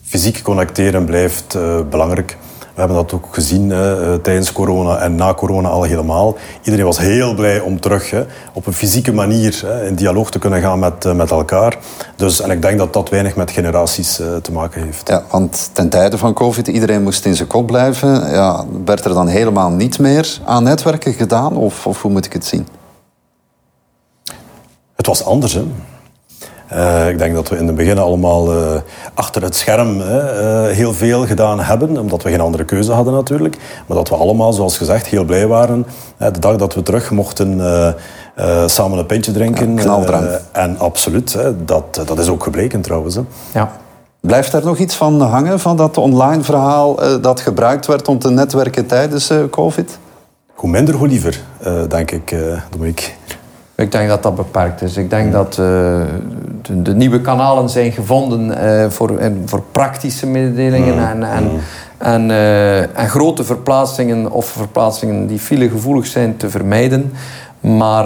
Fysiek 0.02 0.42
connecteren 0.42 1.04
blijft 1.04 1.58
belangrijk. 1.90 2.36
We 2.78 2.84
hebben 2.84 3.02
dat 3.02 3.12
ook 3.12 3.34
gezien 3.34 3.70
hè, 3.70 4.12
eh, 4.12 4.20
tijdens 4.20 4.52
corona 4.52 4.98
en 4.98 5.14
na 5.14 5.34
corona 5.34 5.68
al 5.68 5.82
helemaal. 5.82 6.36
Iedereen 6.62 6.84
was 6.84 6.98
heel 6.98 7.34
blij 7.34 7.60
om 7.60 7.80
terug 7.80 8.10
hè, 8.10 8.24
op 8.52 8.66
een 8.66 8.72
fysieke 8.72 9.12
manier 9.12 9.62
hè, 9.66 9.86
in 9.86 9.94
dialoog 9.94 10.30
te 10.30 10.38
kunnen 10.38 10.60
gaan 10.60 10.78
met, 10.78 11.04
eh, 11.04 11.12
met 11.12 11.30
elkaar. 11.30 11.78
Dus, 12.16 12.40
en 12.40 12.50
ik 12.50 12.62
denk 12.62 12.78
dat 12.78 12.92
dat 12.92 13.08
weinig 13.08 13.36
met 13.36 13.50
generaties 13.50 14.20
uh, 14.20 14.36
te 14.36 14.52
maken 14.52 14.82
heeft. 14.82 15.08
Ja, 15.08 15.22
want 15.30 15.70
ten 15.72 15.88
tijde 15.88 16.18
van 16.18 16.32
COVID, 16.34 16.68
iedereen 16.68 17.02
moest 17.02 17.24
in 17.24 17.34
zijn 17.34 17.48
kop 17.48 17.66
blijven. 17.66 18.30
Ja, 18.30 18.64
werd 18.84 19.04
er 19.04 19.14
dan 19.14 19.26
helemaal 19.26 19.70
niet 19.70 19.98
meer 19.98 20.38
aan 20.44 20.62
netwerken 20.62 21.12
gedaan? 21.12 21.56
Of, 21.56 21.86
of 21.86 22.02
hoe 22.02 22.10
moet 22.10 22.26
ik 22.26 22.32
het 22.32 22.44
zien? 22.44 22.68
Het 24.96 25.06
was 25.06 25.24
anders, 25.24 25.52
hè. 25.52 25.64
Uh, 26.72 27.08
ik 27.08 27.18
denk 27.18 27.34
dat 27.34 27.48
we 27.48 27.56
in 27.56 27.66
het 27.66 27.76
begin 27.76 27.98
allemaal 27.98 28.54
uh, 28.54 28.80
achter 29.14 29.42
het 29.42 29.56
scherm 29.56 30.00
uh, 30.00 30.06
heel 30.66 30.94
veel 30.94 31.26
gedaan 31.26 31.60
hebben, 31.60 31.98
omdat 31.98 32.22
we 32.22 32.30
geen 32.30 32.40
andere 32.40 32.64
keuze 32.64 32.92
hadden 32.92 33.14
natuurlijk. 33.14 33.56
Maar 33.86 33.96
dat 33.96 34.08
we 34.08 34.14
allemaal, 34.14 34.52
zoals 34.52 34.76
gezegd, 34.76 35.06
heel 35.06 35.24
blij 35.24 35.46
waren 35.46 35.86
de 36.18 36.38
dag 36.38 36.56
dat 36.56 36.74
we 36.74 36.82
terug 36.82 37.10
mochten 37.10 37.60
samen 38.66 38.98
een 38.98 39.06
pintje 39.06 39.32
drinken. 39.32 39.76
Ja, 39.76 40.40
en 40.52 40.78
absoluut, 40.78 41.38
dat, 41.64 42.02
dat 42.06 42.18
is 42.18 42.28
ook 42.28 42.42
gebleken 42.42 42.80
trouwens. 42.80 43.14
Hè. 43.14 43.22
Ja. 43.52 43.70
Blijft 44.20 44.52
er 44.52 44.64
nog 44.64 44.78
iets 44.78 44.94
van 44.94 45.20
hangen, 45.20 45.60
van 45.60 45.76
dat 45.76 45.96
online 45.96 46.42
verhaal 46.42 46.98
dat 47.20 47.40
gebruikt 47.40 47.86
werd 47.86 48.08
om 48.08 48.18
te 48.18 48.30
netwerken 48.30 48.86
tijdens 48.86 49.32
COVID? 49.50 49.98
Hoe 50.54 50.70
minder, 50.70 50.94
hoe 50.94 51.08
liever, 51.08 51.40
denk 51.88 52.10
ik, 52.10 52.36
Dominique. 52.70 53.17
Ik 53.78 53.92
denk 53.92 54.08
dat 54.08 54.22
dat 54.22 54.34
beperkt 54.34 54.82
is. 54.82 54.96
Ik 54.96 55.10
denk 55.10 55.32
dat 55.32 55.48
uh, 55.50 55.56
de, 56.62 56.82
de, 56.82 56.94
nieuwe 56.94 57.20
kanalen 57.20 57.68
zijn 57.68 57.92
gevonden 57.92 58.64
uh, 58.64 58.90
voor, 58.90 59.20
voor 59.44 59.62
praktische 59.72 60.26
mededelingen 60.26 61.08
en, 61.08 61.22
en, 61.22 61.50
en, 61.98 62.28
uh, 62.28 62.98
en, 62.98 63.08
grote 63.08 63.44
verplaatsingen 63.44 64.30
of 64.30 64.46
verplaatsingen 64.46 65.26
die 65.26 65.38
filegevoelig 65.38 66.06
zijn 66.06 66.36
te 66.36 66.50
vermijden. 66.50 67.12
Maar 67.60 68.04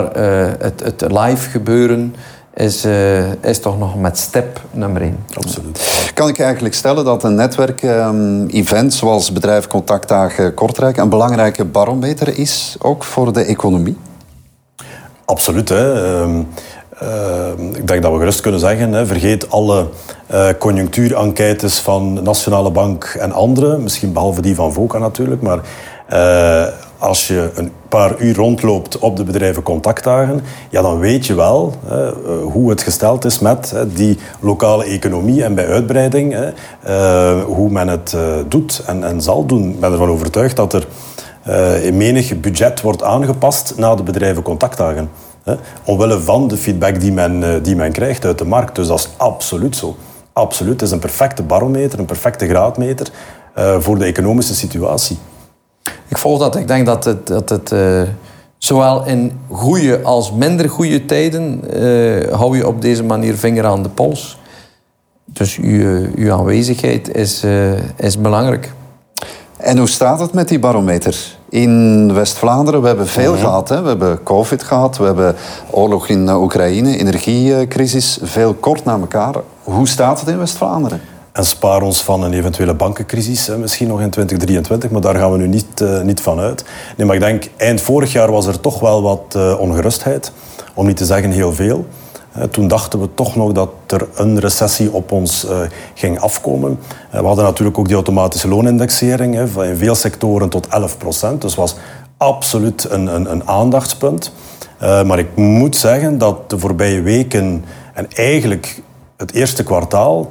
het, 0.58 0.82
het 0.85 1.04
live 1.08 1.50
gebeuren 1.50 2.14
is, 2.54 2.87
is 3.40 3.61
toch 3.61 3.78
nog 3.78 4.00
met 4.00 4.18
step 4.18 4.61
nummer 4.70 5.02
één. 5.02 5.18
Absoluut. 5.35 6.11
Kan 6.14 6.28
ik 6.28 6.38
eigenlijk 6.38 6.74
stellen 6.74 7.04
dat 7.04 7.24
een 7.24 7.35
netwerk-event 7.35 8.85
um, 8.85 8.90
zoals 8.90 9.32
bedrijf 9.32 9.66
Contactdagen 9.66 10.54
Kortrijk 10.54 10.96
een 10.96 11.08
belangrijke 11.08 11.64
barometer 11.64 12.38
is, 12.38 12.76
ook 12.78 13.04
voor 13.04 13.32
de 13.32 13.42
economie? 13.44 13.96
Absoluut. 15.33 15.68
Hè. 15.68 15.95
Uh, 16.25 16.38
uh, 17.03 17.75
ik 17.75 17.87
denk 17.87 18.03
dat 18.03 18.12
we 18.12 18.18
gerust 18.18 18.40
kunnen 18.40 18.61
zeggen, 18.61 18.92
hè, 18.92 19.07
vergeet 19.07 19.51
alle 19.51 19.87
uh, 20.33 20.49
conjunctuurenquêtes 20.59 21.79
van 21.79 22.23
Nationale 22.23 22.71
Bank 22.71 23.05
en 23.05 23.33
andere, 23.33 23.79
misschien 23.79 24.12
behalve 24.12 24.42
die 24.42 24.55
van 24.55 24.73
VOCA 24.73 24.99
natuurlijk, 24.99 25.42
maar 25.42 25.61
uh, 26.12 26.73
als 26.99 27.27
je 27.27 27.51
een 27.55 27.73
paar 27.88 28.21
uur 28.21 28.35
rondloopt 28.35 28.99
op 28.99 29.16
de 29.16 29.25
bedrijven 29.25 29.62
contactdagen, 29.62 30.40
ja, 30.71 30.83
dan 30.83 30.99
weet 30.99 31.27
je 31.27 31.35
wel 31.35 31.75
hè, 31.87 32.11
hoe 32.40 32.71
het 32.71 32.83
gesteld 32.83 33.25
is 33.25 33.38
met 33.38 33.71
hè, 33.71 33.92
die 33.92 34.18
lokale 34.40 34.85
economie 34.85 35.45
en 35.45 35.55
bij 35.55 35.68
uitbreiding, 35.68 36.33
hè, 36.33 36.51
hoe 37.42 37.71
men 37.71 37.88
het 37.88 38.16
doet 38.49 38.83
en, 38.87 39.05
en 39.05 39.23
zal 39.23 39.47
doen. 39.47 39.71
Ik 39.71 39.81
ben 39.81 39.92
ervan 39.92 40.09
overtuigd 40.09 40.57
dat 40.57 40.73
er 40.73 40.87
in 41.83 41.96
menig 41.96 42.40
budget 42.40 42.81
wordt 42.81 43.02
aangepast 43.02 43.74
na 43.76 43.94
de 43.94 44.02
bedrijvencontactdagen. 44.02 45.11
Hè, 45.42 45.55
omwille 45.85 46.20
van 46.20 46.48
de 46.48 46.57
feedback 46.57 47.00
die 47.00 47.12
men, 47.12 47.62
die 47.62 47.76
men 47.76 47.92
krijgt 47.92 48.24
uit 48.24 48.38
de 48.38 48.44
markt. 48.44 48.74
Dus 48.74 48.87
dat 48.87 48.98
is 48.98 49.09
absoluut 49.16 49.76
zo. 49.76 49.96
Absoluut. 50.33 50.72
Het 50.72 50.83
is 50.83 50.90
een 50.90 50.98
perfecte 50.98 51.42
barometer, 51.42 51.98
een 51.98 52.05
perfecte 52.05 52.48
graadmeter 52.48 53.07
voor 53.78 53.98
de 53.98 54.05
economische 54.05 54.55
situatie. 54.55 55.18
Ik 56.09 56.18
volg 56.18 56.38
dat. 56.38 56.57
Ik 56.57 56.68
denk 56.68 56.87
dat 56.87 57.05
het, 57.05 57.26
dat 57.26 57.48
het 57.48 57.72
zowel 58.59 59.07
in 59.07 59.33
goede 59.50 60.02
als 60.02 60.33
minder 60.33 60.68
goede 60.68 61.05
tijden 61.05 61.61
hou 62.31 62.57
je 62.57 62.66
op 62.66 62.83
deze 62.83 63.05
manier 63.05 63.37
vinger 63.37 63.64
aan 63.64 63.83
de 63.83 63.88
pols. 63.88 64.38
Dus 65.24 65.57
uw, 65.57 66.07
uw 66.14 66.33
aanwezigheid 66.33 67.14
is, 67.14 67.44
is 67.96 68.20
belangrijk. 68.20 68.72
En 69.62 69.79
hoe 69.79 69.88
staat 69.88 70.20
het 70.20 70.33
met 70.33 70.48
die 70.48 70.59
barometer? 70.59 71.37
In 71.48 72.14
West-Vlaanderen, 72.14 72.81
we 72.81 72.87
hebben 72.87 73.07
veel 73.07 73.37
gehad. 73.37 73.68
Hè? 73.68 73.83
We 73.83 73.88
hebben 73.88 74.22
COVID 74.22 74.62
gehad, 74.62 74.96
we 74.96 75.05
hebben 75.05 75.35
oorlog 75.70 76.09
in 76.09 76.29
Oekraïne, 76.29 76.96
energiecrisis, 76.96 78.18
veel 78.22 78.55
kort 78.55 78.85
na 78.85 78.92
elkaar. 78.92 79.35
Hoe 79.62 79.88
staat 79.88 80.20
het 80.20 80.29
in 80.29 80.38
West-Vlaanderen? 80.38 81.01
En 81.33 81.44
spaar 81.44 81.83
ons 81.83 82.03
van 82.03 82.22
een 82.22 82.33
eventuele 82.33 82.75
bankencrisis, 82.75 83.46
hè, 83.46 83.59
misschien 83.59 83.88
nog 83.88 84.01
in 84.01 84.11
2023, 84.11 84.90
maar 84.90 85.01
daar 85.01 85.14
gaan 85.14 85.33
we 85.33 85.38
nu 85.38 85.46
niet, 85.46 85.81
uh, 85.83 86.01
niet 86.01 86.20
van 86.20 86.38
uit. 86.38 86.64
Nee, 86.96 87.07
maar 87.07 87.16
ik 87.16 87.22
denk, 87.22 87.48
eind 87.57 87.81
vorig 87.81 88.12
jaar 88.12 88.31
was 88.31 88.46
er 88.46 88.61
toch 88.61 88.81
wel 88.81 89.03
wat 89.03 89.35
uh, 89.37 89.59
ongerustheid, 89.59 90.33
om 90.75 90.87
niet 90.87 90.96
te 90.96 91.05
zeggen 91.05 91.31
heel 91.31 91.53
veel. 91.53 91.87
Toen 92.51 92.68
dachten 92.68 93.01
we 93.01 93.09
toch 93.14 93.37
nog 93.37 93.53
dat 93.53 93.68
er 93.87 94.09
een 94.14 94.38
recessie 94.40 94.92
op 94.92 95.12
ons 95.12 95.47
eh, 95.47 95.59
ging 95.95 96.21
afkomen. 96.21 96.79
We 97.11 97.27
hadden 97.27 97.45
natuurlijk 97.45 97.79
ook 97.79 97.87
die 97.87 97.95
automatische 97.95 98.49
loonindexering 98.49 99.38
in 99.38 99.77
veel 99.77 99.95
sectoren 99.95 100.49
tot 100.49 100.66
11 100.66 100.99
procent. 100.99 101.40
Dus 101.40 101.55
was 101.55 101.77
absoluut 102.16 102.87
een, 102.90 103.07
een, 103.07 103.31
een 103.31 103.49
aandachtspunt. 103.49 104.33
Eh, 104.79 105.03
maar 105.03 105.18
ik 105.18 105.37
moet 105.37 105.77
zeggen 105.77 106.18
dat 106.18 106.51
de 106.51 106.59
voorbije 106.59 107.03
weken 107.03 107.64
en 107.95 108.07
eigenlijk 108.12 108.83
het 109.16 109.33
eerste 109.33 109.62
kwartaal 109.62 110.27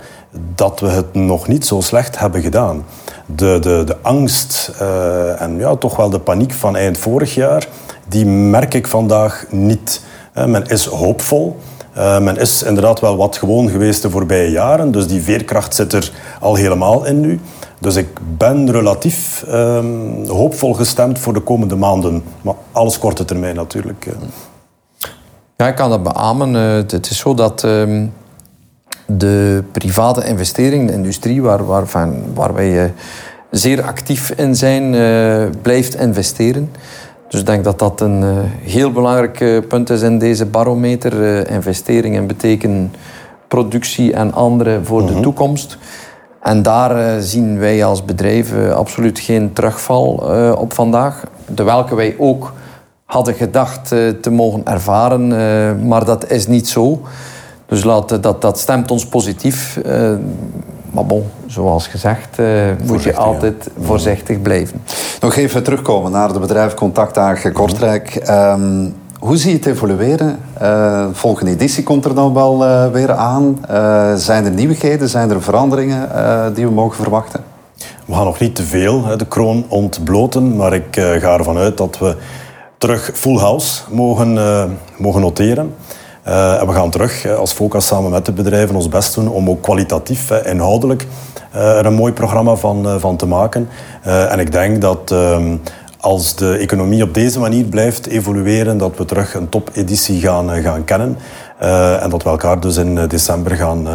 dat 0.55 0.79
we 0.79 0.87
het 0.87 1.13
nog 1.13 1.47
niet 1.47 1.65
zo 1.65 1.81
slecht 1.81 2.19
hebben 2.19 2.41
gedaan. 2.41 2.85
De, 3.25 3.57
de, 3.61 3.83
de 3.85 3.97
angst 4.01 4.71
en 5.37 5.57
ja, 5.57 5.75
toch 5.75 5.95
wel 5.95 6.09
de 6.09 6.19
paniek 6.19 6.53
van 6.53 6.75
eind 6.75 6.97
vorig 6.97 7.35
jaar, 7.35 7.67
die 8.07 8.25
merk 8.25 8.73
ik 8.73 8.87
vandaag 8.87 9.45
niet. 9.49 10.01
men 10.33 10.65
is 10.65 10.85
hoopvol. 10.85 11.57
Uh, 11.97 12.19
men 12.19 12.37
is 12.37 12.63
inderdaad 12.63 12.99
wel 12.99 13.17
wat 13.17 13.37
gewoon 13.37 13.69
geweest 13.69 14.01
de 14.01 14.09
voorbije 14.09 14.51
jaren, 14.51 14.91
dus 14.91 15.07
die 15.07 15.21
veerkracht 15.21 15.75
zit 15.75 15.93
er 15.93 16.11
al 16.39 16.55
helemaal 16.55 17.05
in 17.05 17.19
nu. 17.19 17.39
Dus 17.79 17.95
ik 17.95 18.07
ben 18.37 18.71
relatief 18.71 19.45
um, 19.49 20.25
hoopvol 20.27 20.73
gestemd 20.73 21.19
voor 21.19 21.33
de 21.33 21.39
komende 21.39 21.75
maanden. 21.75 22.23
Maar 22.41 22.53
alles 22.71 22.97
korte 22.97 23.25
termijn 23.25 23.55
natuurlijk. 23.55 24.05
Eh. 24.05 24.13
Ja, 25.55 25.67
ik 25.67 25.75
kan 25.75 25.89
dat 25.89 26.03
beamen. 26.03 26.55
Uh, 26.55 26.75
het 26.75 27.09
is 27.09 27.17
zo 27.17 27.33
dat 27.33 27.63
uh, 27.63 28.03
de 29.05 29.63
private 29.71 30.25
investering, 30.25 30.87
de 30.87 30.93
industrie, 30.93 31.41
waar, 31.41 31.65
waar, 31.65 31.87
van, 31.87 32.23
waar 32.33 32.53
wij 32.53 32.93
zeer 33.51 33.83
actief 33.83 34.29
in 34.29 34.55
zijn, 34.55 34.91
blijft 35.61 35.95
investeren. 35.95 36.71
Dus 37.31 37.39
ik 37.39 37.45
denk 37.45 37.63
dat 37.63 37.79
dat 37.79 38.01
een 38.01 38.21
uh, 38.21 38.37
heel 38.61 38.91
belangrijk 38.91 39.39
uh, 39.39 39.67
punt 39.67 39.89
is 39.89 40.01
in 40.01 40.19
deze 40.19 40.45
barometer. 40.45 41.13
Uh, 41.13 41.55
investeringen 41.55 42.27
betekenen 42.27 42.93
productie 43.47 44.13
en 44.13 44.33
andere 44.33 44.79
voor 44.83 45.05
de 45.05 45.11
mhm. 45.11 45.21
toekomst. 45.21 45.77
En 46.41 46.61
daar 46.61 47.21
zien 47.21 47.59
wij 47.59 47.85
als 47.85 48.05
bedrijf 48.05 48.53
absoluut 48.73 49.19
geen 49.19 49.53
terugval 49.53 50.09
op 50.57 50.73
vandaag. 50.73 51.23
De 51.45 51.63
welke 51.63 51.95
wij 51.95 52.15
ook 52.17 52.53
hadden 53.05 53.33
gedacht 53.33 53.87
te 54.21 54.29
mogen 54.29 54.65
ervaren, 54.65 55.27
maar 55.87 56.05
dat 56.05 56.31
is 56.31 56.47
niet 56.47 56.69
zo. 56.69 57.01
Dus 57.65 57.83
laat, 57.83 58.23
dat, 58.23 58.41
dat 58.41 58.59
stemt 58.59 58.91
ons 58.91 59.05
positief. 59.05 59.79
Maar 60.91 61.05
bon, 61.05 61.23
zoals 61.45 61.87
gezegd, 61.87 62.39
uh, 62.39 62.71
moet 62.85 63.03
je 63.03 63.15
altijd 63.15 63.69
voorzichtig 63.81 64.41
blijven. 64.41 64.81
Nog 65.19 65.35
even 65.35 65.63
terugkomen 65.63 66.11
naar 66.11 66.33
de 66.33 66.39
bedrijf 66.39 66.73
Contactdagen 66.73 67.51
Kortrijk. 67.51 68.29
Um, 68.29 68.95
hoe 69.19 69.37
zie 69.37 69.51
je 69.51 69.57
het 69.57 69.65
evolueren? 69.65 70.39
Uh, 70.61 71.05
volgende 71.11 71.51
editie 71.51 71.83
komt 71.83 72.05
er 72.05 72.15
dan 72.15 72.33
wel 72.33 72.63
uh, 72.63 72.87
weer 72.87 73.11
aan. 73.11 73.57
Uh, 73.71 74.13
zijn 74.15 74.45
er 74.45 74.51
nieuwigheden, 74.51 75.09
zijn 75.09 75.29
er 75.29 75.41
veranderingen 75.41 76.09
die 76.53 76.65
we 76.65 76.71
mogen 76.71 76.95
verwachten? 76.95 77.43
We 78.05 78.13
gaan 78.13 78.25
nog 78.25 78.39
niet 78.39 78.55
te 78.55 78.63
veel 78.63 79.05
hè, 79.05 79.15
de 79.15 79.27
kroon 79.27 79.65
ontbloten, 79.67 80.55
maar 80.55 80.73
ik 80.73 80.95
ga 81.19 81.37
ervan 81.37 81.57
uit 81.57 81.77
dat 81.77 81.97
we 81.97 82.15
terug 82.77 83.11
full 83.13 83.37
house 83.37 83.81
mogen, 83.89 84.37
mogen 84.97 85.21
noteren. 85.21 85.73
Uh, 86.27 86.61
en 86.61 86.67
we 86.67 86.73
gaan 86.73 86.89
terug 86.89 87.27
als 87.27 87.51
Focus 87.51 87.85
samen 87.85 88.11
met 88.11 88.25
de 88.25 88.31
bedrijven 88.31 88.75
ons 88.75 88.87
best 88.87 89.15
doen 89.15 89.27
om 89.27 89.49
ook 89.49 89.61
kwalitatief, 89.61 90.31
inhoudelijk, 90.31 91.07
uh, 91.55 91.77
er 91.77 91.85
een 91.85 91.93
mooi 91.93 92.13
programma 92.13 92.55
van, 92.55 92.87
uh, 92.87 92.95
van 92.97 93.17
te 93.17 93.25
maken. 93.25 93.69
en 94.03 94.39
ik 94.39 94.51
denk 94.51 94.81
dat 94.81 95.11
ehm, 95.11 95.55
als 95.99 96.35
de 96.35 96.57
economie 96.57 97.03
op 97.03 97.13
deze 97.13 97.39
manier 97.39 97.65
blijft 97.65 98.07
evolueren, 98.07 98.77
dat 98.77 98.97
we 98.97 99.05
terug 99.05 99.33
een 99.33 99.49
topeditie 99.49 100.19
gaan, 100.19 100.61
gaan 100.61 100.83
kennen. 100.83 101.17
en 102.01 102.09
dat 102.09 102.23
we 102.23 102.29
elkaar 102.29 102.59
dus 102.59 102.77
in 102.77 103.07
december 103.07 103.55
gaan 103.55 103.87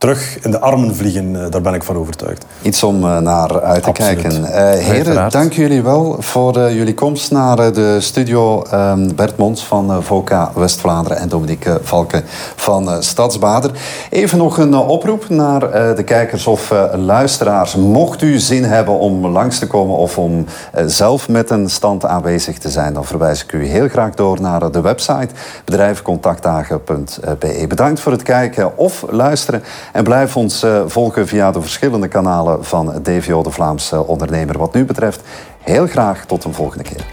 terug 0.00 0.38
in 0.42 0.50
de 0.50 0.60
armen 0.60 0.96
vliegen. 0.96 1.44
Eh, 1.44 1.50
daar 1.50 1.60
ben 1.60 1.74
ik 1.74 1.82
van 1.82 1.96
overtuigd. 1.96 2.44
Iets 2.62 2.82
om 2.82 3.04
eh, 3.04 3.18
naar 3.18 3.62
uit 3.62 3.82
te 3.82 3.92
kijken. 3.92 4.40
Uh, 4.40 4.48
heren, 4.72 5.30
dank 5.30 5.52
jullie 5.52 5.82
wel 5.82 6.16
voor 6.18 6.70
jullie 6.70 6.94
komst 6.94 7.30
naar 7.30 7.72
de 7.72 7.96
studio. 8.00 8.62
Ehm, 8.62 9.14
Bert 9.14 9.36
Mons 9.36 9.64
van 9.64 10.02
VOCA 10.02 10.50
West-Vlaanderen 10.54 11.18
en 11.18 11.28
Dominique 11.28 11.80
Valken 11.82 12.22
van 12.56 13.02
Stadsbader. 13.02 13.70
Even 14.10 14.38
nog 14.38 14.58
een 14.58 14.74
oproep 14.74 15.28
naar 15.28 15.60
de 15.96 16.02
kijkers 16.04 16.46
of 16.46 16.74
luisteraars. 16.94 17.74
Mocht 17.74 18.22
u 18.22 18.38
zin 18.38 18.64
hebben 18.64 18.98
om 18.98 19.26
langs 19.26 19.58
te 19.58 19.66
komen 19.66 19.96
of 19.96 20.18
om 20.18 20.44
zelf 20.86 21.28
met 21.28 21.50
een 21.50 21.70
stand 21.70 22.04
aanwezig 22.04 22.58
te 22.58 22.70
zijn, 22.70 22.94
dan 22.94 23.04
verwijs 23.04 23.42
ik 23.42 23.52
u 23.52 23.66
heel 23.66 23.88
graag 23.88 24.14
door 24.14 24.40
naar 24.40 24.70
de 24.70 24.80
website 24.80 25.28
bedrijfcontactdagen.be. 25.64 27.64
Bedankt 27.68 28.00
voor 28.00 28.12
het 28.12 28.22
kijken 28.22 28.78
of 28.78 29.04
luisteren. 29.10 29.62
En 29.92 30.04
blijf 30.04 30.36
ons 30.36 30.64
uh, 30.64 30.82
volgen 30.86 31.26
via 31.26 31.50
de 31.50 31.60
verschillende 31.60 32.08
kanalen 32.08 32.64
van 32.64 33.02
DVO, 33.02 33.42
de 33.42 33.50
Vlaamse 33.50 34.06
ondernemer. 34.06 34.58
Wat 34.58 34.74
nu 34.74 34.84
betreft, 34.84 35.22
heel 35.60 35.86
graag 35.86 36.24
tot 36.24 36.44
een 36.44 36.54
volgende 36.54 36.84
keer. 36.84 37.06